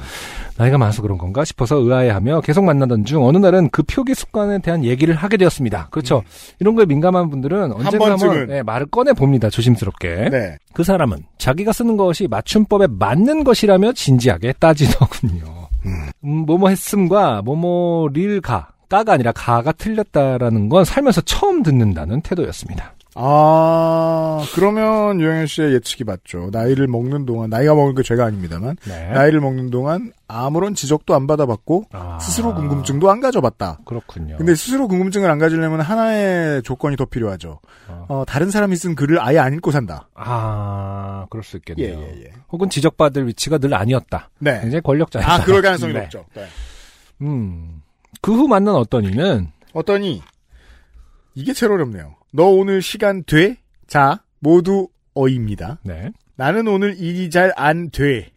나이가 0.59 0.77
많아서 0.77 1.03
그런 1.03 1.19
건가 1.19 1.45
싶어서 1.45 1.77
의아해하며 1.77 2.41
계속 2.41 2.65
만나던 2.65 3.05
중 3.05 3.25
어느 3.25 3.39
날은 3.39 3.71
그 3.71 3.85
표기 3.85 4.15
습관에 4.15 4.59
대한 4.59 4.85
얘기를 4.85 5.15
하게 5.15 5.37
되었습니다. 5.37 5.89
그렇죠. 5.91 6.25
이런 6.59 6.75
거에 6.75 6.85
민감한 6.85 7.31
분들은 7.31 7.73
언젠가 7.73 8.07
음. 8.07 8.09
번쯤은. 8.11 8.39
한번 8.41 8.57
예, 8.57 8.63
말을 8.63 8.87
꺼내 8.87 9.13
봅니다. 9.13 9.49
조심스럽게. 9.51 10.31
네. 10.31 10.57
그 10.75 10.83
사람은 10.83 11.19
자기가 11.39 11.73
쓰는 11.73 11.97
것이 11.97 12.27
맞춤법에 12.27 12.89
맞는 12.91 13.45
것이라며 13.45 13.93
진지하게 13.93 14.55
따지더군요. 14.59 15.69
음, 15.87 16.45
뭐뭐 16.47 16.71
했음과 16.71 17.43
뭐뭐 17.43 18.09
릴가 18.13 18.69
까가 18.89 19.13
아니라 19.13 19.33
가가 19.33 19.71
틀렸다라는 19.73 20.69
건 20.69 20.85
살면서 20.85 21.21
처음 21.21 21.63
듣는다는 21.63 22.21
태도였습니다. 22.23 22.95
아, 23.21 24.45
그러면 24.55 25.21
유영현 25.21 25.47
씨의 25.49 25.73
예측이 25.75 26.05
맞죠. 26.05 26.51
나이를 26.53 26.87
먹는 26.87 27.27
동안, 27.27 27.51
나이가 27.51 27.75
먹은 27.75 27.97
게 27.97 28.03
죄가 28.05 28.25
아닙니다만, 28.27 28.77
네. 28.87 29.11
나이를 29.11 29.41
먹는 29.41 29.71
동안 29.71 30.13
아무런 30.29 30.75
지적도 30.75 31.17
안 31.17 31.27
받아봤고, 31.27 31.87
아, 31.93 32.19
스스로 32.21 32.55
궁금증도 32.55 33.11
안 33.11 33.21
가져봤다. 33.21 33.79
그렇군요. 33.85 34.37
근데 34.37 34.55
스스로 34.55 34.87
궁금증을 34.87 35.29
안 35.29 35.39
가지려면 35.39 35.81
하나의 35.81 36.63
조건이 36.63 36.97
더 36.97 37.07
필요하죠. 37.07 37.59
어. 37.89 38.07
어, 38.09 38.25
다른 38.25 38.51
사람이 38.51 38.77
쓴 38.77 38.95
글을 38.95 39.21
아예 39.21 39.39
안 39.39 39.53
읽고 39.55 39.73
산다. 39.73 40.09
아 40.15 41.27
그럴 41.31 41.43
수 41.43 41.57
예, 41.57 41.59
있겠네요. 41.59 41.99
예, 42.01 42.25
예. 42.27 42.33
혹은 42.53 42.71
지적받을 42.71 43.27
위치가 43.27 43.59
늘 43.59 43.75
아니었다. 43.75 44.31
네. 44.39 44.61
굉장히 44.61 44.81
권력자였다. 44.83 45.33
아, 45.33 45.43
그럴 45.45 45.61
가능성이 45.63 45.93
네. 45.95 46.01
높죠. 46.03 46.25
네. 46.35 46.47
음. 47.23 47.83
그 48.21 48.33
후 48.35 48.47
만난 48.47 48.75
어떤 48.77 49.05
이는 49.05 49.49
어떠니? 49.73 50.23
이게 51.35 51.53
제일 51.53 51.73
어렵네요. 51.73 52.15
너 52.33 52.45
오늘 52.45 52.83
시간 52.83 53.23
돼? 53.25 53.57
자, 53.87 54.23
모두 54.41 54.89
어입니다. 55.15 55.79
네. 55.83 56.11
나는 56.37 56.69
오늘 56.69 56.97
일이 56.99 57.31
잘 57.31 57.53
안 57.57 57.91
돼. 57.91 58.31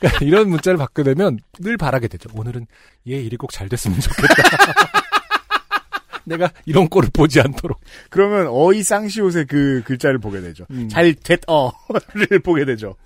그러니까 0.00 0.24
이런 0.24 0.48
문자를 0.50 0.76
받게 0.78 1.02
되면 1.02 1.38
늘 1.60 1.76
바라게 1.76 2.08
되죠. 2.08 2.28
오늘은 2.34 2.66
얘 3.08 3.16
일이 3.16 3.36
꼭 3.36 3.50
잘 3.52 3.68
됐으면 3.68 3.98
좋겠다. 4.00 4.34
내가 6.24 6.50
이런 6.66 6.88
꼴을 6.88 7.08
보지 7.12 7.40
않도록. 7.40 7.80
그러면 8.10 8.48
어이 8.48 8.82
쌍시옷의 8.82 9.46
그 9.46 9.82
글자를 9.86 10.18
보게 10.18 10.40
되죠. 10.42 10.66
음. 10.70 10.88
잘 10.88 11.14
됐, 11.14 11.40
어를 11.46 12.38
보게 12.44 12.64
되죠. 12.66 12.96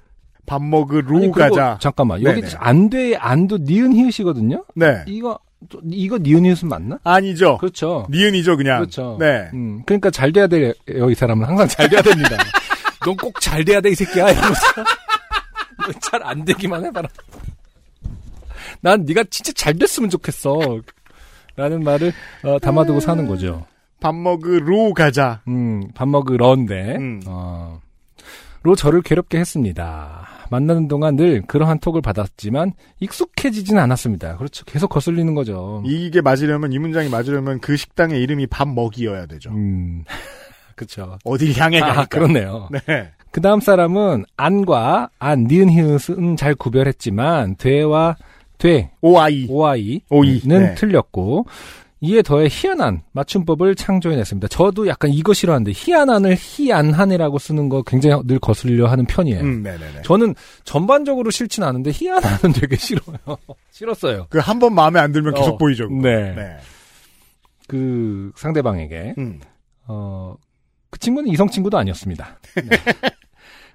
밥 0.45 0.61
먹으러 0.61 1.19
아니, 1.19 1.31
가자. 1.31 1.79
잠깐만. 1.81 2.21
여기 2.25 2.41
네네. 2.41 2.55
안 2.59 2.91
돼, 2.91 3.15
안도 3.15 3.59
니은 3.59 3.95
히읗이거든요? 3.95 4.65
네. 4.75 5.05
이거, 5.07 5.39
이거 5.91 6.19
니은 6.19 6.45
히읗은 6.45 6.69
맞나? 6.69 6.99
아니죠. 7.05 7.59
그렇죠. 7.59 8.07
니은이죠, 8.11 8.57
그냥. 8.57 8.79
그렇죠. 8.79 9.17
네. 9.21 9.49
음, 9.55 9.83
그러니까 9.87 10.11
잘 10.11 10.33
돼야 10.33 10.47
돼요. 10.47 10.73
이 11.11 11.15
사람은 11.15 11.47
항상 11.47 11.69
잘 11.69 11.89
돼야 11.89 12.03
됩니다. 12.03 12.37
넌 13.05 13.17
꼭 13.17 13.33
잘 13.41 13.65
돼야 13.65 13.81
돼, 13.81 13.91
이 13.91 13.95
새끼야. 13.95 14.31
이러면서. 14.31 14.61
잘안 16.01 16.45
되기만 16.45 16.85
해봐라. 16.87 17.09
난 18.81 19.05
네가 19.05 19.25
진짜 19.31 19.53
잘 19.53 19.75
됐으면 19.75 20.11
좋겠어. 20.11 20.81
라는 21.57 21.83
말을 21.85 22.13
어, 22.45 22.59
담아두고 22.59 23.01
사는 23.01 23.27
거죠. 23.27 23.67
밥 24.01 24.15
먹으러 24.15 24.93
가자. 24.95 25.43
음, 25.49 25.89
밥 25.95 26.09
먹으러인데, 26.09 26.97
음. 26.97 27.21
어, 27.27 27.81
로 28.63 28.75
저를 28.77 29.03
괴롭게 29.03 29.39
했습니다. 29.39 30.29
만나는 30.53 30.87
동안 30.87 31.17
늘 31.17 31.41
그러한 31.47 31.79
톡을 31.81 32.03
받았지만 32.03 32.73
익숙해지진 33.01 33.79
않았습니다. 33.79 34.37
그렇죠. 34.37 34.67
계속 34.67 34.89
거슬리는 34.89 35.35
거죠. 35.35 35.83
이게 35.87 36.21
맞으려면, 36.21 36.73
이 36.73 36.79
문장이 36.79 37.09
맞으려면 37.09 37.59
그 37.61 37.77
식당의 37.77 38.23
이름이 38.23 38.49
밥 38.49 38.69
먹이어야 38.69 39.25
되죠. 39.27 39.51
음, 39.51 40.05
그렇죠. 40.77 41.17
어딜 41.25 41.59
향해 41.59 41.81
가니까. 41.81 42.01
아, 42.03 42.05
그렇네요. 42.05 42.69
네. 42.71 43.11
그 43.31 43.41
다음 43.41 43.61
사람은 43.61 44.27
안과 44.37 45.09
안, 45.19 45.45
니은, 45.45 45.71
히읗은 45.71 46.37
잘 46.37 46.55
구별했지만 46.55 47.57
되와 47.57 48.17
돼, 48.59 48.91
오아이. 49.01 49.47
오아이는 49.49 50.01
오이, 50.11 50.43
네. 50.45 50.75
틀렸고 50.75 51.47
이에 52.05 52.21
더해 52.21 52.49
희한한 52.51 53.03
맞춤법을 53.13 53.77
창조해냈습니다. 53.77 54.49
저도 54.49 54.89
약간 54.89 55.11
이거 55.13 55.33
싫어하는데 55.33 55.71
희한한을 55.75 56.37
희안한이라고 56.39 57.39
쓰는 57.39 57.69
거 57.69 57.83
굉장히 57.83 58.21
늘 58.27 58.41
거슬려 58.41 58.89
하는 58.89 59.07
편이에요. 59.07 59.41
음. 59.41 59.65
저는 60.05 60.35
전반적으로 60.65 61.31
싫진 61.31 61.63
않은데 61.63 61.93
희한한은 61.95 62.53
되게 62.55 62.77
싫어요. 62.77 63.17
싫었어요. 63.71 64.27
그 64.31 64.39
한 64.41 64.59
번 64.59 64.75
마음에 64.75 64.99
안 64.99 65.13
들면 65.13 65.35
계속 65.35 65.55
어, 65.55 65.57
보이죠. 65.59 65.89
네. 65.89 66.35
네. 66.35 66.57
그 67.69 68.33
상대방에게 68.35 69.15
음. 69.19 69.41
어, 69.87 70.35
그 70.91 70.99
친구는 70.99 71.31
이성 71.31 71.49
친구도 71.49 71.79
아니었습니다. 71.79 72.39
네. 72.57 72.69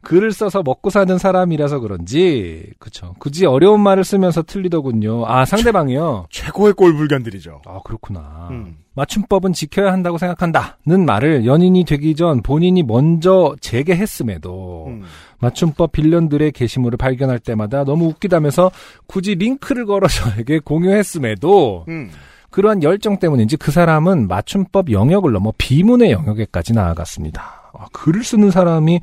글을 0.07 0.31
써서 0.31 0.63
먹고 0.63 0.89
사는 0.89 1.17
사람이라서 1.17 1.81
그런지, 1.81 2.71
그쵸. 2.79 3.13
굳이 3.19 3.45
어려운 3.45 3.81
말을 3.81 4.05
쓰면서 4.05 4.41
틀리더군요. 4.41 5.25
아, 5.27 5.43
상대방이요? 5.43 6.27
최 6.29 6.49
고의 6.49 6.71
꼴불견들이죠. 6.75 7.63
아, 7.65 7.81
그렇구나. 7.83 8.47
음. 8.51 8.77
맞춤법은 8.93 9.51
지켜야 9.51 9.91
한다고 9.91 10.17
생각한다.는 10.17 11.05
말을 11.05 11.45
연인이 11.45 11.83
되기 11.83 12.15
전 12.15 12.41
본인이 12.41 12.83
먼저 12.83 13.53
제게했음에도, 13.59 14.85
음. 14.87 15.03
맞춤법 15.39 15.91
빌런들의 15.91 16.53
게시물을 16.53 16.95
발견할 16.95 17.39
때마다 17.39 17.83
너무 17.83 18.05
웃기다면서 18.05 18.71
굳이 19.07 19.35
링크를 19.35 19.85
걸어 19.85 20.07
저에게 20.07 20.59
공유했음에도, 20.59 21.83
음. 21.89 22.11
그러한 22.49 22.81
열정 22.81 23.19
때문인지 23.19 23.57
그 23.57 23.71
사람은 23.71 24.29
맞춤법 24.29 24.89
영역을 24.89 25.33
넘어 25.33 25.51
비문의 25.57 26.11
영역에까지 26.11 26.71
나아갔습니다. 26.71 27.71
아, 27.77 27.87
글을 27.91 28.23
쓰는 28.23 28.51
사람이 28.51 29.01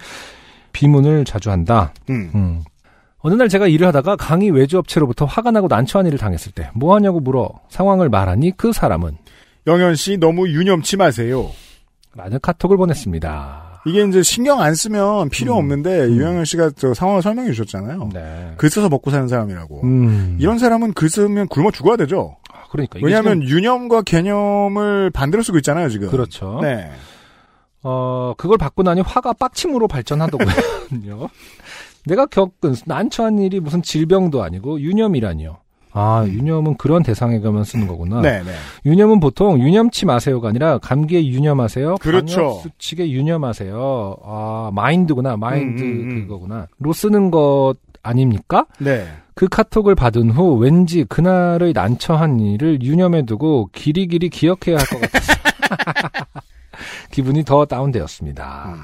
비문을 0.75 1.25
자주 1.25 1.51
한다. 1.51 1.95
음. 2.11 2.31
음. 2.35 2.61
어느 3.21 3.33
날 3.35 3.49
제가 3.49 3.67
일을 3.69 3.87
하다가 3.87 4.17
강의 4.17 4.51
외주 4.51 4.77
업체로부터 4.77 5.25
화가 5.25 5.51
나고 5.51 5.67
난처한 5.69 6.07
일을 6.07 6.19
당했을 6.19 6.53
때 6.53 6.69
뭐 6.75 6.95
하냐고 6.95 7.21
물어 7.21 7.49
상황을 7.71 8.11
말하니 8.11 8.53
그 8.59 8.75
사람은 8.75 9.17
영현 9.67 9.95
씨 9.95 10.19
너무 10.19 10.47
유념치 10.47 10.99
마세요. 10.99 11.51
라는 12.15 12.39
카톡을 12.43 12.77
보냈습니다. 12.77 13.83
이게 13.87 14.03
이제 14.05 14.23
신경 14.23 14.61
안 14.61 14.75
쓰면 14.75 15.31
필요 15.31 15.55
음. 15.55 15.59
없는데 15.59 16.05
음. 16.05 16.17
유영현 16.17 16.45
씨가 16.45 16.71
저 16.77 16.93
상황을 16.95 17.23
설명해 17.23 17.51
주셨잖아요. 17.53 18.11
네. 18.13 18.53
글 18.59 18.69
써서 18.71 18.89
먹고 18.91 19.11
사는 19.11 19.27
사람이라고. 19.27 19.83
음. 19.85 20.37
이런 20.39 20.59
사람은 20.59 20.93
글 20.93 21.09
쓰면 21.09 21.49
굶어 21.49 21.71
죽어야 21.71 21.97
되죠. 21.97 22.37
아, 22.53 22.65
그러니까 22.71 22.99
왜냐하면 23.03 23.43
유념과 23.43 24.03
개념을 24.03 25.11
반대로 25.11 25.43
쓰고 25.43 25.57
있잖아요 25.59 25.89
지금. 25.89 26.09
지금 26.09 26.11
그렇죠. 26.19 26.59
네. 26.63 26.91
어, 27.85 28.35
그걸 28.37 28.59
받고 28.59 28.83
나니 28.83 29.01
화가 29.03 29.35
빡침으로 29.35 29.87
발전하더군요. 29.89 31.29
내가 32.07 32.27
겪은 32.27 32.75
난처한 32.87 33.39
일이 33.39 33.61
무슨 33.61 33.83
질병도 33.83 34.43
아니고 34.43 34.81
유념이라니요. 34.81 35.59
아, 35.97 36.25
유념은 36.27 36.77
그런 36.77 37.05
대상에가만 37.05 37.63
쓰는 37.63 37.87
거구나. 37.87 38.17
음. 38.17 38.23
네, 38.23 38.43
네. 38.43 38.51
유념은 38.85 39.21
보통 39.21 39.61
유념치 39.61 40.07
마세요가 40.07 40.49
아니라 40.49 40.79
감기에 40.79 41.25
유념하세요. 41.27 41.97
그렇죠. 42.01 42.61
수칙에 42.63 43.09
유념하세요. 43.11 44.17
아, 44.25 44.71
마인드구나. 44.75 45.37
마인드 45.37 45.83
음, 45.83 45.87
음, 45.89 46.11
음. 46.11 46.23
그거구나. 46.27 46.67
로 46.81 46.93
쓰는 46.93 47.31
것 47.31 47.75
아닙니까? 48.03 48.67
네. 48.81 49.07
그 49.35 49.47
카톡을 49.49 49.95
받은 49.95 50.31
후 50.31 50.57
왠지 50.57 51.05
그날의 51.05 51.73
난처한 51.75 52.41
일을 52.41 52.83
유념해 52.83 53.23
두고 53.25 53.69
길이길이 53.73 54.31
기억해야 54.31 54.77
할 54.79 54.87
것 54.87 55.01
같았어요. 55.01 55.37
기분이 57.15 57.45
더 57.45 57.65
다운되었습니다. 57.65 58.65
음. 58.75 58.81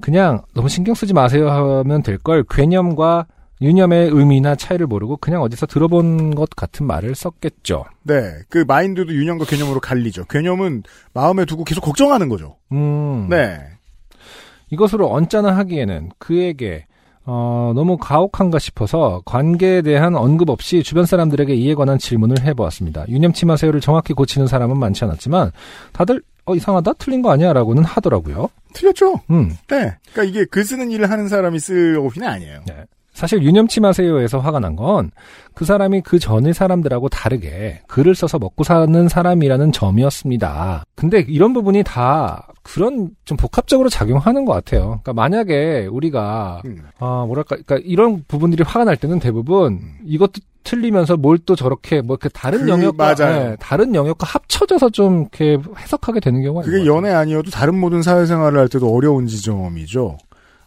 그냥 0.00 0.42
너무 0.54 0.68
신경 0.68 0.94
쓰지 0.94 1.14
마세요 1.14 1.48
하면 1.50 2.02
될 2.02 2.18
걸 2.18 2.44
괴념과 2.50 3.26
유념의 3.62 4.10
의미나 4.10 4.56
차이를 4.56 4.86
모르고 4.88 5.18
그냥 5.18 5.40
어디서 5.42 5.66
들어본 5.66 6.34
것 6.34 6.50
같은 6.50 6.84
말을 6.86 7.14
썼겠죠. 7.14 7.84
네. 8.02 8.20
그 8.50 8.64
마인드도 8.66 9.14
유념과 9.14 9.44
개념으로 9.44 9.78
갈리죠. 9.80 10.24
개념은 10.24 10.82
마음에 11.14 11.44
두고 11.44 11.62
계속 11.64 11.80
걱정하는 11.82 12.28
거죠. 12.28 12.56
음. 12.72 13.28
네. 13.30 13.56
이것으로 14.70 15.12
언짢아 15.12 15.56
하기에는 15.56 16.10
그에게 16.18 16.86
어, 17.26 17.72
너무 17.74 17.96
가혹한가 17.96 18.58
싶어서 18.58 19.22
관계에 19.24 19.80
대한 19.80 20.14
언급 20.16 20.50
없이 20.50 20.82
주변 20.82 21.06
사람들에게 21.06 21.54
이에 21.54 21.74
관한 21.74 21.96
질문을 21.98 22.42
해보았습니다. 22.42 23.06
유념치 23.08 23.46
마세요를 23.46 23.80
정확히 23.80 24.12
고치는 24.12 24.46
사람은 24.48 24.76
많지 24.78 25.04
않았지만 25.04 25.52
다들 25.92 26.20
어 26.46 26.54
이상하다 26.54 26.94
틀린 26.94 27.22
거 27.22 27.30
아니야라고는 27.30 27.84
하더라고요. 27.84 28.48
틀렸죠. 28.72 29.20
음. 29.30 29.56
네. 29.68 29.96
그러니까 30.12 30.24
이게 30.24 30.44
글 30.44 30.64
쓰는 30.64 30.90
일을 30.90 31.10
하는 31.10 31.28
사람이 31.28 31.58
쓸 31.58 31.96
어휘는 31.98 32.28
아니에요. 32.28 32.64
사실 33.14 33.42
유념치 33.42 33.80
마세요에서 33.80 34.40
화가 34.40 34.58
난 34.60 34.76
건 34.76 35.10
그 35.54 35.64
사람이 35.64 36.00
그 36.00 36.18
전의 36.18 36.52
사람들하고 36.52 37.08
다르게 37.08 37.80
글을 37.86 38.16
써서 38.16 38.40
먹고 38.40 38.64
사는 38.64 39.08
사람이라는 39.08 39.70
점이었습니다. 39.70 40.84
근데 40.96 41.24
이런 41.28 41.52
부분이 41.52 41.82
다 41.84 42.48
그런 42.62 43.10
좀 43.24 43.36
복합적으로 43.36 43.88
작용하는 43.88 44.44
것 44.44 44.52
같아요. 44.52 45.00
그러니까 45.02 45.12
만약에 45.12 45.86
우리가 45.90 46.62
음. 46.64 46.82
아 46.98 47.24
뭐랄까, 47.26 47.56
그러니까 47.64 47.76
이런 47.84 48.24
부분들이 48.26 48.64
화가 48.64 48.84
날 48.84 48.96
때는 48.96 49.20
대부분 49.20 49.80
이것도 50.04 50.32
틀리면서 50.64 51.16
뭘 51.18 51.38
또 51.44 51.54
저렇게 51.54 52.00
뭐 52.00 52.14
이렇게 52.20 52.30
다른 52.30 52.60
그, 52.64 52.68
영역과. 52.70 53.14
예, 53.52 53.56
다른 53.60 53.94
영역과 53.94 54.26
합쳐져서 54.26 54.88
좀 54.90 55.20
이렇게 55.20 55.58
해석하게 55.78 56.20
되는 56.20 56.42
경우가 56.42 56.62
그게 56.64 56.86
연애 56.86 57.10
아니어도 57.10 57.50
다른 57.50 57.78
모든 57.78 58.00
사회생활을 58.02 58.58
할 58.58 58.68
때도 58.68 58.88
어려운 58.92 59.26
지점이죠. 59.26 60.16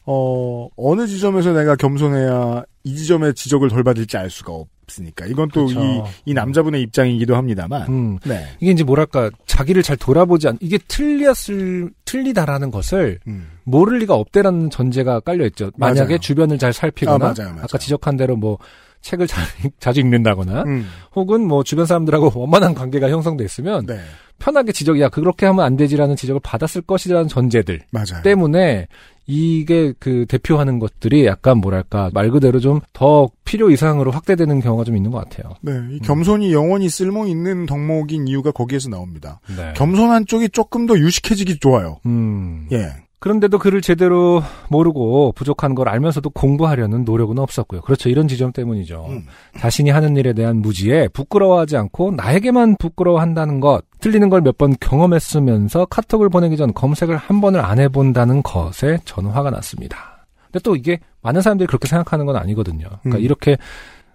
어, 0.10 0.70
어느 0.78 1.06
지점에서 1.06 1.52
내가 1.52 1.76
겸손해야 1.76 2.64
이 2.86 2.96
지점의 2.96 3.34
지적을 3.34 3.68
덜 3.68 3.84
받을지 3.84 4.16
알 4.16 4.30
수가 4.30 4.54
없으니까. 4.54 5.26
이건 5.26 5.50
또이 5.50 5.74
그렇죠. 5.74 6.06
이 6.26 6.34
남자분의 6.34 6.82
입장이기도 6.84 7.36
합니다만. 7.36 7.88
음. 7.90 8.20
네. 8.24 8.48
이게 8.62 8.72
이제 8.72 8.86
뭐랄까 8.86 9.30
자기를 9.46 9.84
잘 9.84 9.98
돌아보지 9.98 10.48
않 10.48 10.58
이게 10.62 10.78
틀렸을 10.88 11.92
틀리다라는 12.06 12.72
것을 12.72 13.20
음. 13.28 13.50
모를 13.66 14.00
리가 14.00 14.16
없대라는 14.16 14.70
전제가 14.70 15.20
깔려 15.20 15.46
있죠. 15.48 15.72
만약에 15.76 16.02
맞아요. 16.06 16.18
주변을 16.20 16.58
잘 16.58 16.72
살피거나 16.72 17.26
아, 17.26 17.34
맞아요, 17.38 17.54
맞아요. 17.54 17.68
까 17.68 17.78
지적한 17.78 18.16
대로 18.16 18.38
뭐 18.38 18.58
책을 19.02 19.28
자, 19.28 19.42
자주 19.80 20.00
읽는다거나 20.00 20.64
음. 20.64 20.88
혹은 21.16 21.46
뭐 21.46 21.64
주변 21.64 21.86
사람들하고 21.86 22.32
원만한 22.40 22.74
관계가 22.74 23.10
형성돼 23.10 23.44
있으면 23.44 23.86
네. 23.86 24.00
편하게 24.40 24.72
지적 24.72 24.98
이 24.98 25.02
야 25.02 25.10
그렇게 25.10 25.46
하면 25.46 25.66
안 25.66 25.76
되지라는 25.78 26.16
지적을 26.16 26.40
받았을 26.44 26.82
것이라는 26.82 27.28
전제들 27.28 27.82
맞아요. 27.92 28.22
때문에 28.24 28.88
이게 29.30 29.94
그 30.00 30.26
대표하는 30.28 30.80
것들이 30.80 31.26
약간 31.26 31.58
뭐랄까 31.58 32.10
말 32.14 32.30
그대로 32.32 32.60
좀 32.60 32.80
더 32.94 33.30
필요 33.44 33.70
이상으로 33.70 34.12
확대되는 34.12 34.60
경우가 34.62 34.84
좀 34.84 34.96
있는 34.98 35.12
것 35.12 35.18
같아요. 35.24 35.54
네. 35.62 35.72
이 35.92 36.00
겸손이 36.00 36.52
영원히 36.54 36.90
쓸모 36.90 37.26
있는 37.28 37.66
덕목인 37.66 38.28
이유가 38.28 38.52
거기에서 38.52 38.90
나옵니다. 38.90 39.40
네. 39.56 39.74
겸손한 39.76 40.26
쪽이 40.26 40.50
조금 40.50 40.86
더 40.86 40.98
유식해지기 40.98 41.60
좋아요. 41.60 42.00
음. 42.06 42.68
예. 42.72 42.90
그런데도 43.20 43.58
글을 43.58 43.82
제대로 43.82 44.44
모르고 44.70 45.32
부족한 45.32 45.74
걸 45.74 45.90
알면서도 45.90 46.30
공부하려는 46.30 47.04
노력은 47.04 47.40
없었고요. 47.40 47.82
그렇죠. 47.82 48.10
이런 48.10 48.28
지점 48.28 48.52
때문이죠. 48.52 49.06
음. 49.10 49.24
자신이 49.58 49.90
하는 49.90 50.16
일에 50.18 50.34
대한 50.34 50.58
무지에 50.58 51.08
부끄러워하지 51.08 51.78
않고 51.78 52.12
나에게만 52.12 52.76
부끄러워한다는 52.78 53.60
것, 53.60 53.84
틀리는 54.02 54.30
걸 54.30 54.42
몇 54.42 54.58
번 54.58 54.76
경험했으면서 54.80 55.86
카톡을 55.86 56.30
보내기 56.30 56.58
전 56.58 56.74
검색을 56.74 57.18
한 57.18 57.42
번을 57.42 57.60
안 57.60 57.80
해본다는 57.80 58.44
것에 58.44 59.00
저는 59.06 59.32
화가 59.32 59.50
났습니다. 59.50 60.28
근데 60.46 60.60
또 60.64 60.76
이게 60.76 61.00
많은 61.22 61.42
사람들이 61.42 61.68
그렇게 61.68 61.88
생각하는 61.88 62.26
건 62.28 62.36
아니거든요. 62.36 62.88
그러니까 63.02 63.18
음. 63.18 63.22
이렇게 63.22 63.58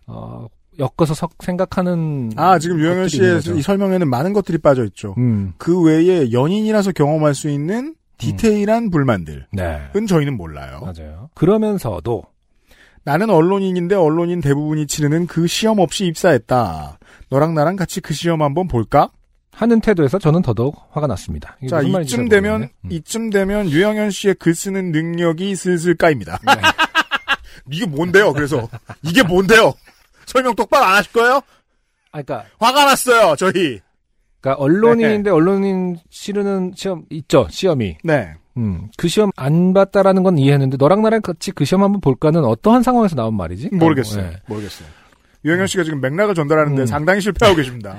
어, 0.06 0.46
엮어서 0.78 1.14
석 1.14 1.32
생각하는 1.40 2.30
아, 2.36 2.58
지금 2.58 2.78
유영현 2.78 3.08
씨의. 3.08 3.40
이 3.56 3.62
설명에는 3.62 4.08
많은 4.08 4.32
것들이 4.32 4.58
빠져 4.58 4.84
있죠. 4.86 5.14
음, 5.18 5.52
그 5.58 5.80
외에 5.82 6.32
연인이라서 6.32 6.92
경험할 6.92 7.34
수 7.34 7.48
있는 7.50 7.94
디테일한 8.26 8.90
불만들은 8.90 9.46
네, 9.52 9.90
저희는 10.08 10.36
몰라요. 10.36 10.80
맞아요. 10.80 11.30
그러면서도 11.34 12.24
나는 13.04 13.30
언론인인데 13.30 13.94
언론인 13.94 14.40
대부분이 14.40 14.86
치르는 14.86 15.26
그 15.26 15.46
시험 15.46 15.80
없이 15.80 16.06
입사했다. 16.06 16.98
너랑 17.30 17.54
나랑 17.54 17.76
같이 17.76 18.00
그 18.00 18.14
시험 18.14 18.42
한번 18.42 18.68
볼까? 18.68 19.10
하는 19.52 19.80
태도에서 19.80 20.18
저는 20.18 20.40
더더욱 20.42 20.76
화가 20.92 21.06
났습니다. 21.06 21.56
자, 21.68 21.82
이쯤 21.82 22.04
잘 22.04 22.28
되면. 22.28 22.62
음. 22.84 22.90
이쯤 22.90 23.30
되면 23.30 23.68
유영현 23.68 24.10
씨의 24.10 24.36
글 24.36 24.54
쓰는 24.54 24.92
능력이 24.92 25.54
슬슬 25.56 25.94
까입니다. 25.94 26.38
네. 26.46 26.52
이게 27.70 27.84
뭔데요? 27.86 28.32
그래서 28.32 28.68
이게 29.02 29.22
뭔데요? 29.22 29.74
설명 30.26 30.54
똑바로 30.54 30.84
안 30.84 30.94
하실 30.94 31.12
거예요? 31.12 31.42
아, 32.12 32.22
그러니까, 32.22 32.44
화가 32.58 32.84
났어요, 32.86 33.36
저희. 33.36 33.80
그러니까 34.42 34.62
언론인인데 34.62 35.30
언론인 35.30 35.96
치르는 36.10 36.72
시험 36.74 37.04
있죠, 37.10 37.46
시험이. 37.48 37.96
네. 38.02 38.32
음, 38.56 38.88
그 38.98 39.08
시험 39.08 39.30
안 39.36 39.72
봤다라는 39.72 40.22
건 40.24 40.36
이해했는데 40.36 40.76
너랑 40.78 41.00
나랑 41.00 41.22
같이 41.22 41.52
그 41.52 41.64
시험 41.64 41.82
한번 41.82 42.00
볼까는 42.02 42.44
어떠한 42.44 42.82
상황에서 42.82 43.16
나온 43.16 43.34
말이지? 43.34 43.70
모르겠어요. 43.72 44.24
어, 44.24 44.30
예. 44.32 44.36
모르겠어요. 44.46 44.88
유영현 45.44 45.66
씨가 45.68 45.84
지금 45.84 46.00
맥락을 46.00 46.34
전달하는데 46.34 46.82
음. 46.82 46.86
상당히 46.86 47.20
실패하고 47.20 47.56
계십니다. 47.56 47.96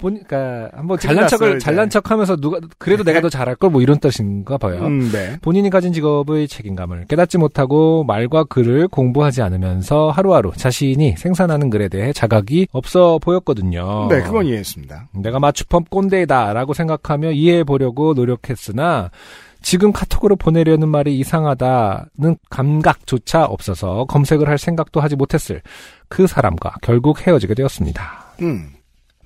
보니까 0.00 0.70
한번 0.74 0.96
큰일 0.98 1.14
잘난 1.14 1.28
척을. 1.28 1.58
잘난 1.58 1.90
척하면서 1.90 2.36
누가 2.36 2.58
그래도 2.78 3.02
내가 3.04 3.20
더 3.20 3.28
잘할 3.28 3.54
걸 3.56 3.70
뭐 3.70 3.82
이런 3.82 3.98
뜻인가 3.98 4.58
봐요. 4.58 4.86
음, 4.86 5.10
네. 5.10 5.36
본인이 5.42 5.70
가진 5.70 5.92
직업의 5.92 6.46
책임감을 6.48 7.06
깨닫지 7.08 7.36
못하고 7.38 8.04
말과 8.04 8.44
글을 8.44 8.88
공부하지 8.88 9.42
않으면서 9.42 10.10
하루하루 10.10 10.52
자신이 10.56 11.16
생산하는 11.16 11.68
글에 11.70 11.88
대해 11.88 12.12
자각이 12.12 12.68
없어 12.72 13.18
보였거든요. 13.18 14.06
네, 14.08 14.22
그건 14.22 14.46
이해했습니다. 14.46 15.08
내가 15.14 15.40
맞춤법 15.40 15.90
꼰대이다라고 15.90 16.74
생각하며 16.74 17.32
이해해 17.32 17.64
보려고 17.64 18.14
노력했으나 18.14 19.10
지금 19.62 19.90
카톡으로 19.92 20.36
보내려는 20.36 20.88
말이 20.88 21.18
이상하다는 21.18 22.36
감각조차 22.50 23.44
없어서 23.46 24.04
검색을 24.04 24.48
할 24.48 24.58
생각도 24.58 25.00
하지 25.00 25.16
못했을 25.16 25.60
그 26.08 26.26
사람과 26.28 26.74
결국 26.82 27.26
헤어지게 27.26 27.54
되었습니다. 27.54 28.26
음. 28.42 28.68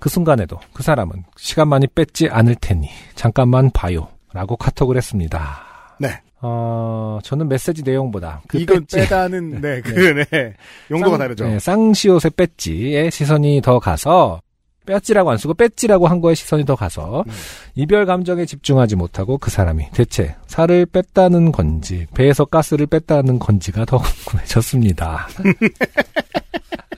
그 0.00 0.08
순간에도 0.08 0.58
그 0.72 0.82
사람은 0.82 1.24
시간 1.36 1.68
많이 1.68 1.86
뺏지 1.86 2.28
않을 2.28 2.56
테니 2.60 2.88
잠깐만 3.14 3.70
봐요. 3.70 4.08
라고 4.32 4.56
카톡을 4.56 4.96
했습니다. 4.96 5.60
네. 5.98 6.20
어, 6.42 7.18
저는 7.22 7.48
메시지 7.48 7.82
내용보다 7.82 8.40
그 8.48 8.58
이건 8.58 8.80
배지, 8.86 8.96
빼다는, 8.96 9.60
네, 9.60 9.80
그, 9.82 9.90
네. 10.30 10.54
용도가 10.90 11.12
쌍- 11.12 11.18
다르죠. 11.18 11.46
네, 11.46 11.58
쌍시옷의 11.58 12.30
배지에 12.36 13.10
시선이 13.10 13.60
더 13.60 13.78
가서 13.78 14.40
빼지라고 14.86 15.30
안 15.30 15.36
쓰고 15.36 15.52
배지라고 15.54 16.08
한 16.08 16.20
거에 16.22 16.34
시선이 16.34 16.64
더 16.64 16.74
가서 16.76 17.24
음. 17.26 17.32
이별 17.74 18.06
감정에 18.06 18.46
집중하지 18.46 18.96
못하고 18.96 19.36
그 19.36 19.50
사람이 19.50 19.90
대체 19.92 20.34
살을 20.46 20.86
뺐다는 20.86 21.52
건지 21.52 22.06
배에서 22.14 22.46
가스를 22.46 22.86
뺐다는 22.86 23.38
건지가 23.38 23.84
더 23.84 23.98
궁금해졌습니다. 23.98 25.28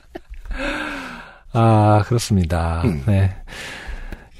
아 1.53 2.03
그렇습니다. 2.05 2.81
음. 2.85 3.03
네. 3.05 3.31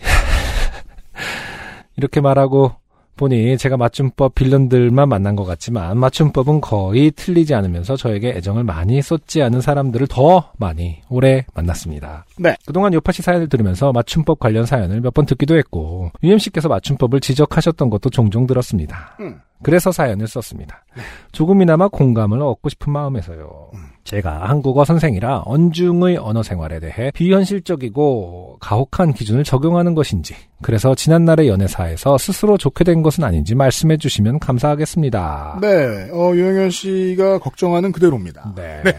이렇게 1.96 2.22
말하고 2.22 2.72
보니 3.16 3.60
제가 3.60 3.78
맞춤법 3.78 4.34
빌런들만 4.34 5.08
만난 5.08 5.36
것 5.36 5.44
같지만 5.46 6.00
맞춤법은 6.00 6.62
거의 6.62 7.12
틀리지 7.12 7.54
않으면서 7.54 7.96
저에게 7.96 8.30
애정을 8.30 8.64
많이 8.64 9.04
쏟지 9.04 9.44
않은 9.44 9.62
사람들을 9.62 10.08
더 10.08 10.50
많이 10.58 10.98
오래 11.10 11.46
만났습니다. 11.54 12.26
네. 12.40 12.56
그동안 12.66 12.92
요파시 12.96 13.22
사연을 13.22 13.50
들으면서 13.50 13.92
맞춤법 13.94 14.40
관련 14.40 14.66
사연을 14.66 15.02
몇 15.02 15.14
번 15.14 15.28
듣기도 15.28 15.56
했고 15.56 16.12
UMC께서 16.24 16.68
맞춤법을 16.70 17.20
지적하셨던 17.20 17.92
것도 17.92 18.10
종종 18.10 18.48
들었습니다. 18.48 19.16
음. 19.20 19.40
그래서 19.64 19.92
사연을 19.92 20.28
썼습니다. 20.28 20.86
조금이나마 21.32 21.88
공감을 21.88 22.42
얻고 22.42 22.70
싶은 22.70 22.92
마음에서요. 22.94 23.72
제가 24.04 24.50
한국어 24.50 24.84
선생이라 24.84 25.44
언중의 25.46 26.18
언어 26.18 26.44
생활에 26.44 26.80
대해 26.80 27.12
비현실적이고 27.12 28.58
가혹한 28.60 29.14
기준을 29.14 29.44
적용하는 29.44 29.96
것인지, 29.96 30.36
그래서 30.62 30.94
지난날의 30.94 31.48
연애사에서 31.48 32.18
스스로 32.18 32.58
좋게 32.58 32.84
된 32.84 33.02
것은 33.02 33.24
아닌지 33.24 33.56
말씀해 33.56 33.98
주시면 33.98 34.40
감사하겠습니다. 34.40 35.60
네, 35.62 36.10
어, 36.12 36.34
유영현 36.36 36.70
씨가 36.70 37.40
걱정하는 37.40 37.92
그대로입니다. 37.92 38.54
네. 38.56 38.84
네. 38.84 38.94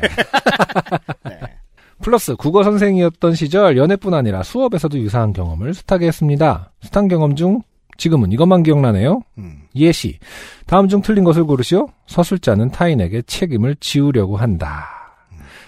플러스 2.03 2.35
국어 2.37 2.63
선생이었던 2.63 3.35
시절 3.35 3.77
연애뿐 3.77 4.15
아니라 4.15 4.43
수업에서도 4.43 4.99
유사한 4.99 5.33
경험을 5.33 5.75
숱하게 5.75 6.09
했습니다. 6.09 6.73
숱한 6.83 7.09
경험 7.09 7.35
중 7.35 7.63
지금은 7.97 8.33
이것만 8.33 8.63
기억나네요. 8.63 9.23
음. 9.39 9.63
예시. 9.75 10.19
다음 10.67 10.89
중 10.89 11.03
틀린 11.03 11.25
것을 11.25 11.45
고르시오. 11.45 11.89
서술자는 12.07 12.71
타인에게 12.71 13.23
책임을 13.23 13.77
지우려고 13.81 14.37
한다. 14.37 14.89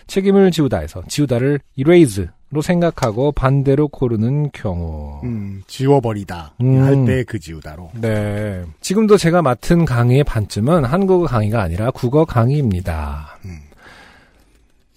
책임을 0.06 0.50
지우다에서 0.50 1.02
지우다를 1.08 1.60
erase로 1.76 2.62
생각하고 2.62 3.32
반대로 3.32 3.88
고르는 3.88 4.50
경우. 4.52 5.20
음, 5.24 5.62
지워버리다. 5.66 6.54
음. 6.60 6.82
할때 6.82 7.24
그 7.24 7.38
지우다로. 7.38 7.90
네. 8.00 8.64
지금도 8.80 9.16
제가 9.16 9.42
맡은 9.42 9.84
강의의 9.84 10.24
반쯤은 10.24 10.84
한국어 10.84 11.26
강의가 11.26 11.62
아니라 11.62 11.90
국어 11.90 12.24
강의입니다. 12.24 13.38
음. 13.44 13.58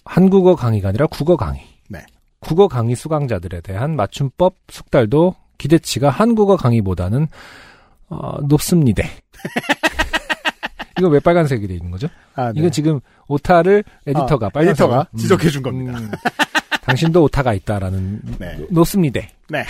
한국어 0.04 0.54
강의가 0.54 0.90
아니라 0.90 1.06
국어 1.06 1.36
강의. 1.36 1.62
네. 1.88 2.00
국어 2.40 2.68
강의 2.68 2.94
수강자들에 2.94 3.60
대한 3.60 3.96
맞춤법 3.96 4.54
숙달도 4.68 5.34
기대치가 5.60 6.08
한국어 6.08 6.56
강의보다는 6.56 7.28
어, 8.08 8.38
높습니다. 8.42 9.04
이거 10.98 11.08
왜 11.08 11.20
빨간색이 11.20 11.66
돼 11.68 11.74
있는 11.74 11.90
거죠? 11.90 12.08
아, 12.34 12.52
네. 12.52 12.60
이건 12.60 12.72
지금 12.72 13.00
오타를 13.28 13.84
에디터가 14.06 14.46
아, 14.46 14.48
빨간색 14.48 14.84
에디터가 14.84 15.06
지적해 15.16 15.50
준 15.50 15.62
겁니다. 15.62 15.98
당신도 16.82 17.22
오타가 17.24 17.54
있다라는 17.54 18.20
네. 18.38 18.58
높습니다. 18.70 19.20
네. 19.48 19.64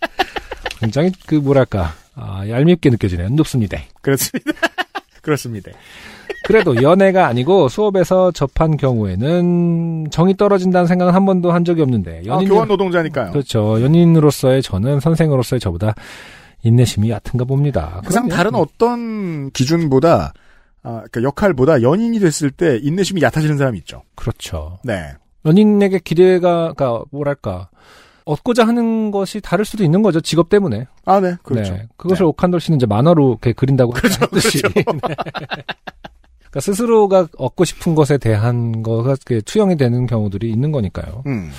굉장히 0.80 1.10
그 1.26 1.34
뭐랄까 1.34 1.94
아, 2.14 2.46
얄밉게 2.48 2.90
느껴지네요. 2.90 3.30
높습니다. 3.30 3.78
그렇습니다. 4.02 4.52
그렇습니다. 5.22 5.72
그래도 6.46 6.80
연애가 6.80 7.26
아니고 7.26 7.68
수업에서 7.68 8.30
접한 8.30 8.76
경우에는 8.76 10.08
정이 10.10 10.36
떨어진다는 10.36 10.86
생각은 10.86 11.12
한 11.12 11.26
번도 11.26 11.50
한 11.50 11.64
적이 11.64 11.82
없는데 11.82 12.22
아, 12.28 12.34
연인 12.34 12.48
교환 12.48 12.68
노동자니까요. 12.68 13.32
그렇죠. 13.32 13.82
연인으로서의 13.82 14.62
저는 14.62 15.00
선생으로서의 15.00 15.58
저보다 15.58 15.94
인내심이 16.62 17.10
얕은가 17.10 17.44
봅니다. 17.44 18.00
그럼요. 18.06 18.28
다른 18.28 18.54
어떤 18.54 19.50
기준보다 19.50 20.32
아, 20.84 21.02
그러니까 21.10 21.22
역할보다 21.24 21.82
연인이 21.82 22.20
됐을 22.20 22.52
때 22.52 22.78
인내심이 22.80 23.20
얕아지는 23.22 23.58
사람이 23.58 23.78
있죠. 23.78 24.02
그렇죠. 24.14 24.78
네. 24.84 25.14
연인에게 25.44 25.98
기대가 25.98 26.72
가 26.74 27.02
뭐랄까 27.10 27.68
얻고자 28.24 28.66
하는 28.66 29.10
것이 29.10 29.40
다를 29.40 29.64
수도 29.64 29.82
있는 29.84 30.02
거죠. 30.02 30.20
직업 30.20 30.48
때문에. 30.48 30.86
아, 31.04 31.20
네. 31.20 31.36
그렇죠. 31.42 31.74
네. 31.74 31.86
그것을 31.96 32.24
오칸돌 32.24 32.60
씨는 32.60 32.76
이제 32.76 32.86
만화로 32.86 33.30
이렇게 33.30 33.52
그린다고 33.52 33.92
그렇죠, 33.92 34.24
했듯이. 34.24 34.62
네. 34.74 34.84
그러니까 36.56 36.60
스스로가 36.60 37.28
얻고 37.36 37.64
싶은 37.64 37.94
것에 37.94 38.16
대한 38.16 38.82
거가 38.82 39.16
그 39.24 39.42
투영이 39.42 39.76
되는 39.76 40.06
경우들이 40.06 40.50
있는 40.50 40.72
거니까요. 40.72 41.22
음. 41.26 41.50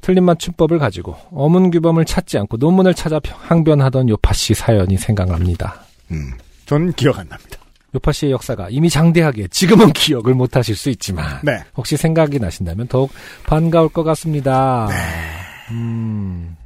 틀린 0.00 0.24
맞춤법을 0.24 0.78
가지고 0.78 1.16
어문 1.32 1.72
규범을 1.72 2.04
찾지 2.04 2.38
않고 2.38 2.58
논문을 2.58 2.94
찾아 2.94 3.20
항변하던 3.24 4.08
요파 4.08 4.32
씨 4.34 4.54
사연이 4.54 4.96
생각납니다. 4.96 5.80
음. 6.12 6.32
전 6.64 6.92
기억 6.92 7.18
안 7.18 7.28
납니다. 7.28 7.58
요파 7.94 8.12
씨의 8.12 8.32
역사가 8.32 8.68
이미 8.70 8.88
장대하게 8.88 9.48
지금은 9.48 9.90
기억을 9.94 10.34
못 10.34 10.54
하실 10.54 10.76
수 10.76 10.90
있지만 10.90 11.40
네. 11.42 11.64
혹시 11.76 11.96
생각이 11.96 12.38
나신다면 12.38 12.86
더욱 12.86 13.10
반가울 13.46 13.88
것 13.88 14.04
같습니다. 14.04 14.86
네. 14.88 14.94
음, 15.72 16.56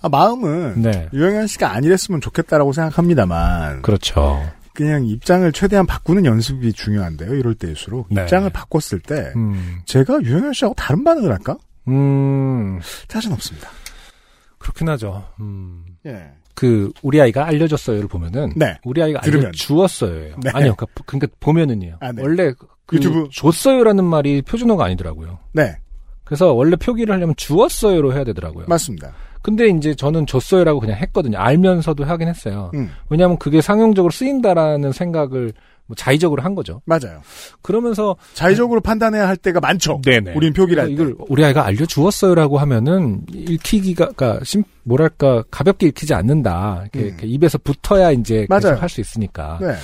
아, 0.00 0.08
마음은 0.08 0.80
네. 0.80 1.08
유영현 1.12 1.46
씨가 1.48 1.72
아니랬으면 1.72 2.22
좋겠다라고 2.22 2.72
생각합니다만 2.72 3.82
그렇죠. 3.82 4.42
그냥 4.74 5.04
입장을 5.06 5.50
최대한 5.52 5.86
바꾸는 5.86 6.24
연습이 6.24 6.72
중요한데요. 6.72 7.34
이럴 7.34 7.54
때일수록 7.54 8.06
네. 8.10 8.22
입장을 8.22 8.48
바꿨을 8.50 9.00
때 9.00 9.32
음, 9.36 9.80
제가 9.86 10.22
유영현 10.22 10.52
씨하고 10.52 10.74
다른 10.74 11.04
반응을 11.04 11.30
할까? 11.30 11.56
음, 11.88 12.80
자신 13.08 13.32
없습니다. 13.32 13.68
그렇긴 14.58 14.88
하죠. 14.90 15.24
음. 15.40 15.84
예. 16.06 16.30
그 16.54 16.92
우리 17.02 17.20
아이가 17.20 17.46
알려줬어요를 17.46 18.08
보면은 18.08 18.52
네. 18.56 18.78
우리 18.84 19.02
아이가. 19.02 19.20
알려주었어요. 19.22 20.36
네. 20.42 20.50
아니요, 20.52 20.74
그러니까, 20.76 20.86
그러니까 21.06 21.28
보면은요. 21.40 21.96
아, 22.00 22.12
네. 22.12 22.22
원래 22.22 22.52
그 22.86 22.96
유튜브. 22.96 23.28
줬어요라는 23.32 24.04
말이 24.04 24.42
표준어가 24.42 24.84
아니더라고요. 24.84 25.38
네. 25.52 25.76
그래서 26.24 26.52
원래 26.52 26.76
표기를 26.76 27.14
하려면 27.14 27.34
주었어요로 27.36 28.14
해야 28.14 28.24
되더라고요. 28.24 28.66
맞습니다. 28.68 29.12
근데 29.42 29.68
이제 29.68 29.94
저는 29.94 30.26
줬어요라고 30.26 30.80
그냥 30.80 30.96
했거든요. 30.98 31.38
알면서도 31.38 32.04
하긴 32.04 32.28
했어요. 32.28 32.70
음. 32.74 32.90
왜냐하면 33.10 33.36
그게 33.38 33.60
상용적으로 33.60 34.10
쓰인다라는 34.12 34.92
생각을 34.92 35.52
뭐 35.86 35.96
자의적으로 35.96 36.42
한 36.42 36.54
거죠. 36.54 36.80
맞아요. 36.84 37.20
그러면서 37.60 38.14
자의적으로 38.34 38.80
판단해야 38.80 39.26
할 39.26 39.36
때가 39.36 39.58
많죠. 39.58 40.00
네네. 40.04 40.34
우린 40.34 40.52
표기를 40.52 40.80
할 40.80 40.88
때. 40.88 40.94
이걸 40.94 41.16
우리 41.28 41.44
아이가 41.44 41.66
알려주었어요라고 41.66 42.58
하면은 42.58 43.22
읽히기가 43.32 44.12
그러니까 44.14 44.44
심- 44.44 44.62
뭐랄까 44.84 45.42
가볍게 45.50 45.88
읽히지 45.88 46.14
않는다. 46.14 46.82
이렇게, 46.84 46.98
음. 47.00 47.06
이렇게 47.08 47.26
입에서 47.26 47.58
붙어야 47.58 48.12
이제 48.12 48.46
맞아요. 48.48 48.76
할수 48.78 49.00
있으니까 49.00 49.58
네. 49.60 49.74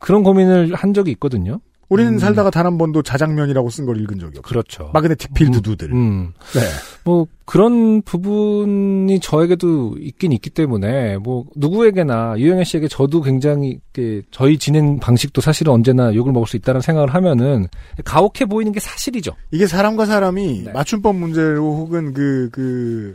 그런 0.00 0.24
고민을 0.24 0.74
한 0.74 0.92
적이 0.92 1.12
있거든요. 1.12 1.60
우리는 1.88 2.14
음. 2.14 2.18
살다가 2.18 2.50
단 2.50 2.66
한 2.66 2.78
번도 2.78 3.02
자장면이라고 3.02 3.70
쓴 3.70 3.86
걸 3.86 4.00
읽은 4.00 4.18
적이 4.18 4.38
없어요. 4.38 4.42
그렇죠. 4.42 4.90
마그네틱 4.92 5.34
필드 5.34 5.60
두들. 5.62 5.92
음. 5.92 6.32
네. 6.54 6.60
뭐 7.04 7.26
그런 7.44 8.02
부분이 8.02 9.20
저에게도 9.20 9.96
있긴 10.00 10.32
있기 10.32 10.50
때문에 10.50 11.18
뭐 11.18 11.44
누구에게나 11.54 12.34
유영애 12.38 12.64
씨에게 12.64 12.88
저도 12.88 13.22
굉장히 13.22 13.78
이렇게 13.94 14.22
저희 14.32 14.58
진행 14.58 14.98
방식도 14.98 15.40
사실은 15.40 15.72
언제나 15.72 16.12
욕을 16.12 16.32
먹을 16.32 16.48
수 16.48 16.56
있다는 16.56 16.80
생각을 16.80 17.14
하면은 17.14 17.68
가혹해 18.04 18.46
보이는 18.48 18.72
게 18.72 18.80
사실이죠. 18.80 19.32
이게 19.52 19.68
사람과 19.68 20.06
사람이 20.06 20.62
네. 20.64 20.72
맞춤법 20.72 21.14
문제로 21.14 21.76
혹은 21.76 22.12
그, 22.12 22.48
그, 22.50 23.14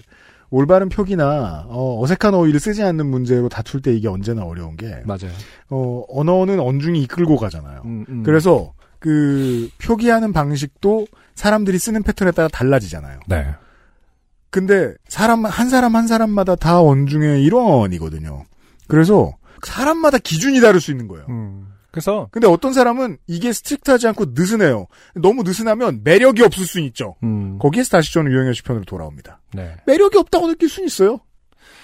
올바른 0.52 0.90
표기나, 0.90 1.66
어, 1.70 2.04
어색한 2.04 2.34
어휘를 2.34 2.60
쓰지 2.60 2.84
않는 2.84 3.08
문제로 3.08 3.48
다툴 3.48 3.82
때 3.82 3.94
이게 3.94 4.10
언제나 4.10 4.44
어려운 4.44 4.76
게, 4.76 5.02
맞아요. 5.06 5.32
어, 5.70 6.04
언어는 6.10 6.60
언중이 6.60 7.02
이끌고 7.04 7.38
가잖아요. 7.38 7.82
음, 7.86 8.06
음. 8.10 8.24
그래서, 8.24 8.74
그, 9.00 9.70
표기하는 9.82 10.34
방식도 10.34 11.08
사람들이 11.36 11.80
쓰는 11.80 12.04
패턴에 12.04 12.32
따라 12.32 12.50
달라지잖아요. 12.50 13.22
네. 13.28 13.48
근데, 14.50 14.94
사람, 15.08 15.46
한 15.46 15.70
사람 15.70 15.96
한 15.96 16.08
사람마다 16.08 16.56
다 16.58 16.82
언중의 16.82 17.44
일원이거든요. 17.46 18.44
그래서, 18.88 19.32
사람마다 19.64 20.18
기준이 20.18 20.60
다를 20.60 20.82
수 20.82 20.92
있는 20.92 21.08
거예요. 21.08 21.26
음. 21.30 21.71
그래서 21.92 22.30
근데 22.32 22.48
어떤 22.48 22.74
사람은 22.74 23.18
이게 23.28 23.52
strict하지 23.52 24.08
않고 24.08 24.26
느슨해요. 24.34 24.88
너무 25.16 25.44
느슨하면 25.44 26.02
매력이 26.04 26.42
없을 26.44 26.66
수는 26.66 26.88
있죠. 26.88 27.16
음. 27.24 27.58
거기에서 27.60 27.90
다시 27.92 28.14
저는 28.14 28.32
유영현 28.32 28.54
씨 28.54 28.64
편으로 28.64 28.86
돌아옵니다. 28.86 29.42
네. 29.54 29.76
매력이 29.86 30.18
없다고 30.18 30.48
느낄 30.48 30.70
수는 30.70 30.88
있어요. 30.88 31.20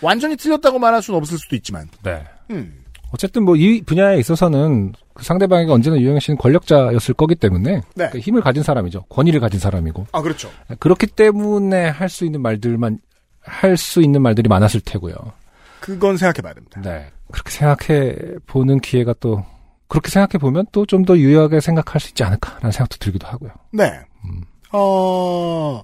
완전히 0.01 0.35
틀렸다고 0.37 0.79
말할 0.79 1.01
수는 1.01 1.17
없을 1.17 1.37
수도 1.37 1.55
있지만. 1.55 1.89
네. 2.03 2.23
음. 2.51 2.83
어쨌든 3.11 3.43
뭐 3.43 3.55
이 3.55 3.81
분야에 3.81 4.17
있어서는 4.19 4.93
그 5.13 5.23
상대방에게 5.23 5.71
언제나 5.71 5.97
유영애 5.97 6.19
씨는 6.19 6.37
권력자였을 6.37 7.13
거기 7.13 7.35
때문에 7.35 7.81
네. 7.95 8.09
그 8.11 8.19
힘을 8.19 8.41
가진 8.41 8.63
사람이죠. 8.63 9.03
권위를 9.09 9.39
가진 9.39 9.59
사람이고 9.59 10.07
아 10.11 10.21
그렇죠. 10.21 10.49
그렇기 10.79 11.07
때문에 11.07 11.87
할 11.89 12.09
수 12.09 12.25
있는 12.25 12.41
말들만 12.41 12.99
할 13.41 13.77
수 13.77 14.01
있는 14.01 14.21
말들이 14.21 14.49
많았을 14.49 14.81
테고요. 14.81 15.15
그건 15.79 16.17
생각해 16.17 16.41
봐야 16.41 16.53
됩니다. 16.53 16.81
네. 16.81 17.07
그렇게 17.31 17.49
생각해 17.51 18.15
보는 18.45 18.79
기회가 18.81 19.13
또 19.21 19.43
그렇게 19.87 20.09
생각해 20.09 20.37
보면 20.39 20.65
또 20.71 20.85
좀 20.85 21.05
더 21.05 21.17
유효하게 21.17 21.59
생각할 21.61 21.99
수 22.01 22.09
있지 22.09 22.23
않을까라는 22.23 22.71
생각도 22.71 22.97
들기도 22.97 23.27
하고요. 23.27 23.51
네. 23.71 23.99
음. 24.25 24.43
어 24.71 25.81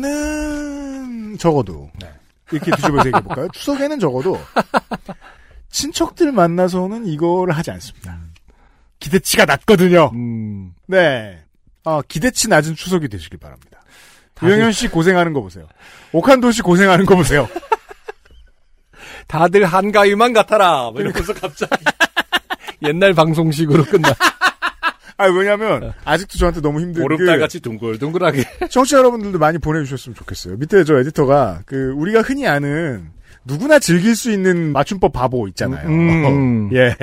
추석에는 0.00 1.38
적어도 1.38 1.90
네. 2.00 2.10
이렇게 2.52 2.70
뒤집어서 2.72 3.06
얘기해 3.08 3.22
볼까요? 3.22 3.48
추석에는 3.54 3.98
적어도 4.00 4.38
친척들 5.70 6.32
만나서는 6.32 7.06
이거를 7.06 7.56
하지 7.56 7.70
않습니다. 7.72 8.18
기대치가 8.98 9.44
낮거든요. 9.44 10.10
음. 10.14 10.74
네. 10.86 11.38
아, 11.84 12.02
기대치 12.06 12.48
낮은 12.48 12.74
추석이 12.74 13.08
되시길 13.08 13.38
바랍니다. 13.38 13.80
다들- 14.34 14.48
유영현 14.50 14.72
씨 14.72 14.88
고생하는 14.88 15.32
거 15.32 15.40
보세요. 15.40 15.66
오칸도 16.12 16.50
씨 16.52 16.60
고생하는 16.62 17.06
거 17.06 17.16
보세요. 17.16 17.48
다들 19.30 19.64
한가위만 19.64 20.32
같아라. 20.32 20.90
뭐 20.90 21.00
이러면서 21.00 21.32
갑자기 21.34 21.84
옛날 22.82 23.14
방송식으로 23.14 23.84
끝나. 23.84 24.08
아, 25.18 25.26
왜냐면, 25.26 25.92
아직도 26.04 26.38
저한테 26.38 26.60
너무 26.62 26.80
힘든. 26.80 27.02
보름달같이 27.02 27.60
둥글둥글하게. 27.60 28.42
그, 28.58 28.68
청취자 28.70 28.96
여러분들도 28.98 29.38
많이 29.38 29.58
보내주셨으면 29.58 30.14
좋겠어요. 30.16 30.56
밑에 30.56 30.82
저 30.84 30.98
에디터가, 30.98 31.60
그, 31.66 31.92
우리가 31.94 32.22
흔히 32.22 32.48
아는, 32.48 33.10
누구나 33.44 33.78
즐길 33.78 34.16
수 34.16 34.30
있는 34.32 34.72
맞춤법 34.72 35.12
바보 35.12 35.46
있잖아요. 35.48 35.86
음. 35.88 36.70
예. 36.74 36.96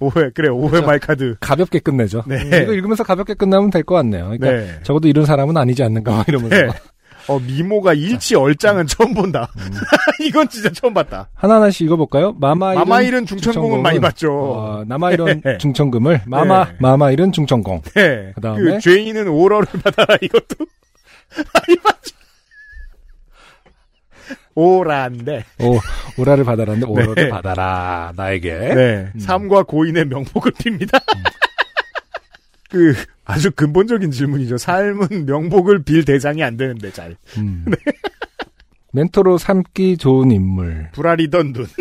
오해, 0.00 0.30
그래, 0.34 0.48
오해 0.50 0.68
그렇죠. 0.70 0.86
말카드. 0.86 1.36
가볍게 1.40 1.78
끝내죠. 1.78 2.24
네. 2.26 2.42
음, 2.42 2.62
이거 2.62 2.72
읽으면서 2.74 3.04
가볍게 3.04 3.32
끝나면 3.34 3.70
될 3.70 3.82
것 3.82 3.94
같네요. 3.94 4.24
그러니까 4.36 4.50
네. 4.50 4.80
적어도 4.82 5.08
이런 5.08 5.24
사람은 5.24 5.56
아니지 5.56 5.82
않는가 5.82 6.10
막 6.18 6.28
이러면서. 6.28 6.54
네. 6.56 6.68
어, 7.28 7.38
미모가 7.38 7.94
일치 7.94 8.34
얼짱은 8.34 8.86
처음 8.86 9.14
본다. 9.14 9.48
음. 9.56 9.70
이건 10.24 10.48
진짜 10.48 10.70
처음 10.70 10.92
봤다. 10.94 11.28
하나하나씩 11.34 11.82
읽어볼까요? 11.86 12.32
마마일은, 12.32 12.80
마마일은 12.80 13.26
중천공은 13.26 13.82
많이 13.82 14.00
봤죠. 14.00 14.32
어, 14.32 14.84
남아일은 14.86 15.42
네. 15.44 15.58
중천금을 15.58 16.22
마마 16.26 16.64
네. 16.66 16.72
마마일은 16.80 17.32
중천공. 17.32 17.82
네. 17.94 18.32
그다음에? 18.34 18.60
그 18.60 18.80
죄인은 18.80 19.28
오러를 19.28 19.66
받아라 19.82 20.16
이것도 20.20 20.56
많이 21.54 21.78
봤죠. 21.82 22.16
오라인데. 24.54 25.44
오 25.60 25.78
오라를 26.18 26.44
받아라는데 26.44 26.86
오라를 26.86 27.14
네. 27.14 27.28
받아라 27.30 28.12
나에게. 28.16 28.52
네. 28.52 29.10
음. 29.14 29.18
삶과 29.18 29.62
고인의 29.62 30.06
명복을 30.06 30.52
빕니다. 30.52 31.00
그 32.72 32.94
아주 33.26 33.50
근본적인 33.50 34.10
질문이죠. 34.10 34.56
삶은 34.56 35.26
명복을 35.26 35.82
빌 35.84 36.04
대상이 36.06 36.42
안 36.42 36.56
되는데 36.56 36.90
잘. 36.90 37.16
음. 37.36 37.64
네. 37.68 37.76
멘토로 38.92 39.36
삼기 39.38 39.98
좋은 39.98 40.30
인물. 40.30 40.88
불알이던 40.92 41.52
눈. 41.52 41.66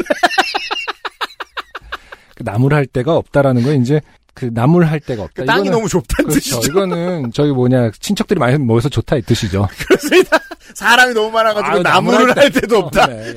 그 2.35 2.43
나무를 2.43 2.75
할 2.77 2.85
데가 2.85 3.15
없다라는 3.15 3.63
건 3.63 3.81
이제 3.81 4.01
그 4.33 4.49
나무를 4.53 4.89
할 4.89 4.99
데가 4.99 5.23
없다. 5.23 5.45
땅이 5.45 5.69
이거는- 5.69 5.71
너무 5.71 5.87
좁다는 5.87 6.29
그렇죠. 6.29 6.55
뜻이죠. 6.59 6.71
이거는 6.71 7.31
저기 7.31 7.51
뭐냐 7.51 7.91
친척들이 7.99 8.39
많이 8.39 8.57
모여서 8.57 8.89
좋다 8.89 9.15
이 9.17 9.21
뜻이죠. 9.21 9.67
그렇습니다. 9.87 10.37
사람이 10.73 11.13
너무 11.13 11.31
많아가지고 11.31 11.67
아유, 11.73 11.81
나무를 11.83 12.17
나무를 12.19 12.37
할 12.43 12.51
데도 12.51 12.77
없다. 12.79 13.07
네. 13.07 13.35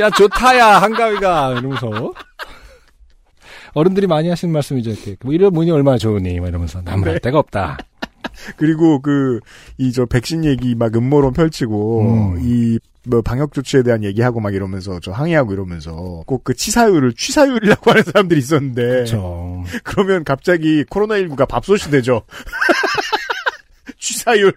야 0.00 0.10
좋다야 0.10 0.80
한가위가 0.82 1.52
이러면서 1.58 2.12
어른들이 3.78 4.06
많이 4.06 4.28
하시는 4.28 4.52
말씀이죠. 4.52 4.90
이렇게 4.90 5.16
뭐 5.22 5.32
이런 5.32 5.52
문이 5.52 5.70
얼마나 5.70 5.98
좋으니 5.98 6.40
막 6.40 6.48
이러면서 6.48 6.80
나무를 6.82 7.04
네. 7.04 7.10
할 7.12 7.20
데가 7.20 7.38
없다. 7.38 7.78
그리고 8.56 9.00
그 9.00 9.40
이 9.78 9.92
저 9.92 10.04
백신 10.06 10.44
얘기 10.44 10.74
막 10.74 10.94
음모론 10.96 11.32
펼치고 11.32 12.34
음. 12.36 12.38
이뭐 13.08 13.22
방역 13.22 13.52
조치에 13.52 13.82
대한 13.82 14.02
얘기하고 14.04 14.40
막 14.40 14.54
이러면서 14.54 14.98
저 15.00 15.12
항의하고 15.12 15.52
이러면서 15.52 16.22
꼭 16.26 16.42
그 16.44 16.54
치사율을 16.54 17.12
취사율이라고 17.14 17.90
하는 17.90 18.02
사람들이 18.04 18.38
있었는데 18.40 18.82
그렇죠. 18.82 19.64
그러면 19.84 20.24
갑자기 20.24 20.84
코로나 20.88 21.14
19가 21.16 21.46
밥솥이 21.48 21.90
되죠. 21.90 22.22
취사율. 23.98 24.52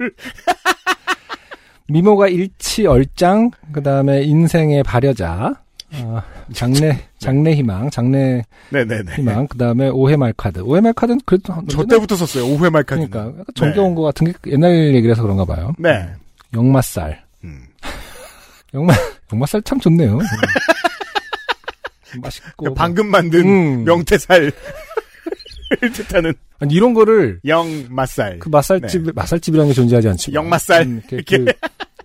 미모가 1.87 2.27
일치 2.29 2.85
얼짱 2.85 3.51
그다음에 3.73 4.23
인생의 4.23 4.83
발여자 4.83 5.55
어, 5.95 6.21
장래 6.53 6.99
장래 7.19 7.53
희망 7.53 7.89
장래 7.89 8.43
네네네. 8.69 9.15
희망 9.15 9.47
그다음에 9.47 9.89
오해 9.89 10.15
말 10.15 10.33
카드 10.33 10.59
오해 10.59 10.81
말 10.81 10.93
카드는 10.93 11.19
그래도 11.25 11.53
저 11.69 11.83
때부터 11.85 12.15
썼어요. 12.15 12.45
오후에 12.47 12.69
말까지. 12.69 13.07
그러니까 13.07 13.31
약간 13.39 13.45
정겨운 13.55 13.95
것 13.95 14.01
같은 14.03 14.27
게 14.27 14.33
옛날 14.51 14.93
얘기라서 14.95 15.21
그런가 15.21 15.45
봐요. 15.45 15.73
네. 15.77 16.07
역마살 16.53 17.23
음. 17.43 17.61
역마 18.73 18.93
역마살 19.31 19.61
참 19.63 19.79
좋네요. 19.79 20.19
맛있고 22.21 22.65
막- 22.65 22.75
방금 22.75 23.07
만든 23.07 23.39
음. 23.47 23.83
명태살 23.85 24.51
을 25.83 25.91
뜻하는 25.93 26.33
아니, 26.59 26.73
이런 26.73 26.93
거를 26.93 27.39
영 27.45 27.85
맛살. 27.89 28.39
그 28.39 28.49
맛살집 28.49 29.15
맛살집이라는 29.15 29.69
게 29.69 29.73
존재하지 29.73 30.09
않지만 30.09 30.35
영맛살. 30.43 30.81
음, 30.81 31.01
이렇게 31.09 31.37
그 31.37 31.53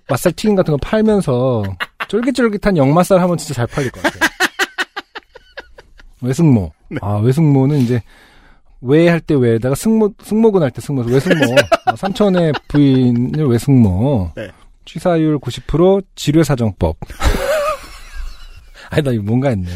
맛살 0.08 0.32
튀김 0.32 0.54
같은 0.54 0.70
거 0.72 0.78
팔면서 0.80 1.64
쫄깃쫄깃한 2.06 2.76
영 2.76 2.94
맛살 2.94 3.18
하면 3.20 3.36
진짜 3.36 3.54
잘 3.54 3.66
팔릴 3.66 3.90
것 3.90 4.00
같아요. 4.04 4.20
외승모. 6.26 6.72
네. 6.88 6.98
아 7.02 7.16
외승모는 7.16 7.78
이제 7.78 8.02
외할때 8.82 9.34
외에다가 9.34 9.74
승모 9.74 10.14
승모근 10.22 10.62
할 10.62 10.70
때 10.70 10.80
승모 10.80 11.02
외승모 11.02 11.44
어, 11.86 11.96
삼촌의 11.96 12.52
부인을 12.68 13.46
외승모 13.46 14.30
네. 14.36 14.50
취사율 14.84 15.38
90% 15.38 16.04
지뢰 16.14 16.44
사정법. 16.44 16.96
아니 18.90 19.02
나 19.02 19.10
이거 19.12 19.22
뭔가 19.22 19.48
했네. 19.48 19.68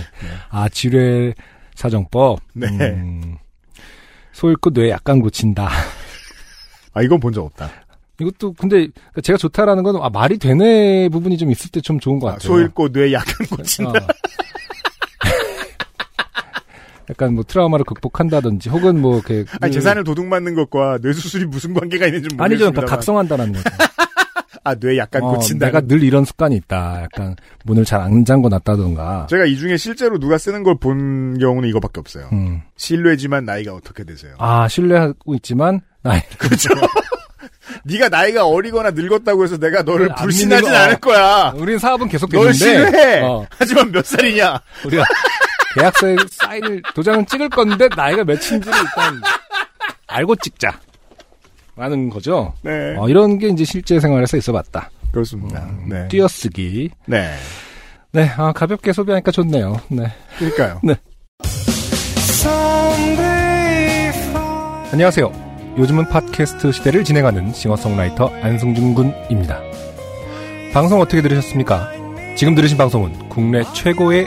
아 0.50 0.68
지뢰 0.68 1.34
사정법. 1.74 2.40
네. 2.54 2.66
음, 2.68 3.36
소 4.32 4.50
잃고 4.50 4.70
뇌 4.70 4.90
약간 4.90 5.20
고친다. 5.20 5.68
아 6.92 7.02
이건 7.02 7.18
본 7.20 7.32
적 7.32 7.44
없다. 7.44 7.70
이것도 8.20 8.52
근데 8.52 8.86
제가 9.22 9.38
좋다라는 9.38 9.82
건 9.82 9.96
아, 10.02 10.10
말이 10.10 10.36
되네 10.36 11.08
부분이 11.08 11.38
좀 11.38 11.50
있을 11.50 11.70
때 11.70 11.80
좀 11.80 11.98
좋은 11.98 12.18
것 12.18 12.28
아, 12.28 12.32
같아요. 12.32 12.48
소 12.48 12.60
잃고 12.60 12.90
뇌 12.92 13.12
약간 13.12 13.46
고친다. 13.46 13.92
어. 13.92 14.06
약간 17.10 17.34
뭐 17.34 17.44
트라우마를 17.44 17.84
극복한다든지 17.84 18.68
혹은 18.70 19.00
뭐 19.00 19.16
이렇게 19.16 19.44
아니 19.60 19.70
그- 19.72 19.80
재산을 19.80 20.04
도둑맞는 20.04 20.54
것과 20.54 20.98
뇌 21.02 21.12
수술이 21.12 21.44
무슨 21.46 21.74
관계가 21.74 22.06
있는지 22.06 22.26
아니죠, 22.26 22.36
모르겠습니다. 22.36 22.70
그러니까 22.72 22.96
각성한다는 22.96 23.52
거죠. 23.52 23.64
아 24.62 24.74
뇌 24.74 24.98
약간 24.98 25.22
어, 25.22 25.32
고친다. 25.32 25.66
내가 25.66 25.80
늘 25.80 26.02
이런 26.02 26.24
습관이 26.26 26.54
있다. 26.54 27.00
약간 27.02 27.34
문을 27.64 27.84
잘 27.86 28.00
안 28.02 28.24
잠궈 28.26 28.50
놨다던가. 28.50 29.26
제가 29.30 29.46
이 29.46 29.56
중에 29.56 29.76
실제로 29.78 30.18
누가 30.18 30.36
쓰는 30.38 30.62
걸 30.62 30.74
본 30.78 31.38
경우는 31.38 31.68
이거밖에 31.70 31.98
없어요. 31.98 32.28
음. 32.32 32.60
실례지만 32.76 33.44
나이가 33.46 33.72
어떻게 33.72 34.04
되세요? 34.04 34.34
아 34.38 34.68
신뢰하고 34.68 35.34
있지만 35.36 35.80
나이 36.02 36.20
그렇죠. 36.38 36.68
네가 37.84 38.08
나이가 38.10 38.46
어리거나 38.46 38.90
늙었다고 38.90 39.44
해서 39.44 39.56
내가 39.56 39.82
너를 39.82 40.10
안 40.10 40.16
불신하진. 40.16 40.68
않을 40.68 40.96
거야. 41.00 41.52
우린 41.56 41.78
사업은 41.78 42.08
계속 42.08 42.28
널 42.30 42.52
되는데 42.52 42.58
신뢰해. 42.58 43.20
어, 43.22 43.46
하지만 43.50 43.90
몇 43.92 44.04
살이냐? 44.04 44.60
우리가 44.84 45.04
계약서에 45.74 46.16
사인을 46.30 46.82
도장을 46.94 47.26
찍을 47.26 47.48
건데 47.50 47.88
나이가 47.96 48.24
몇인지를 48.24 48.58
일단 48.60 49.20
알고 50.08 50.36
찍자. 50.36 50.80
라는 51.76 52.10
거죠. 52.10 52.52
네. 52.62 52.96
어, 52.98 53.08
이런 53.08 53.38
게 53.38 53.48
이제 53.48 53.64
실제 53.64 54.00
생활에서 54.00 54.36
있어봤다. 54.36 54.90
그렇습니다. 55.12 55.66
네. 55.88 56.08
띄어쓰기. 56.08 56.90
네. 57.06 57.32
네, 58.12 58.28
아, 58.36 58.52
가볍게 58.52 58.92
소비하니까 58.92 59.30
좋네요. 59.30 59.80
네. 59.88 60.12
그러니까요. 60.38 60.80
안녕하세요. 64.92 65.50
요즘은 65.78 66.08
팟캐스트 66.08 66.72
시대를 66.72 67.04
진행하는 67.04 67.52
싱어송라이터 67.52 68.26
안승준 68.42 68.94
군입니다. 68.94 69.60
방송 70.72 71.00
어떻게 71.00 71.22
들으셨습니까? 71.22 71.92
지금 72.36 72.54
들으신 72.54 72.76
방송은 72.76 73.28
국내 73.28 73.62
최고의 73.72 74.26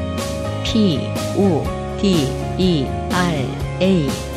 P, 0.71 1.01
O, 1.35 1.65
D, 2.01 2.25
E, 2.57 2.85
R, 3.11 3.45
A. 3.81 4.30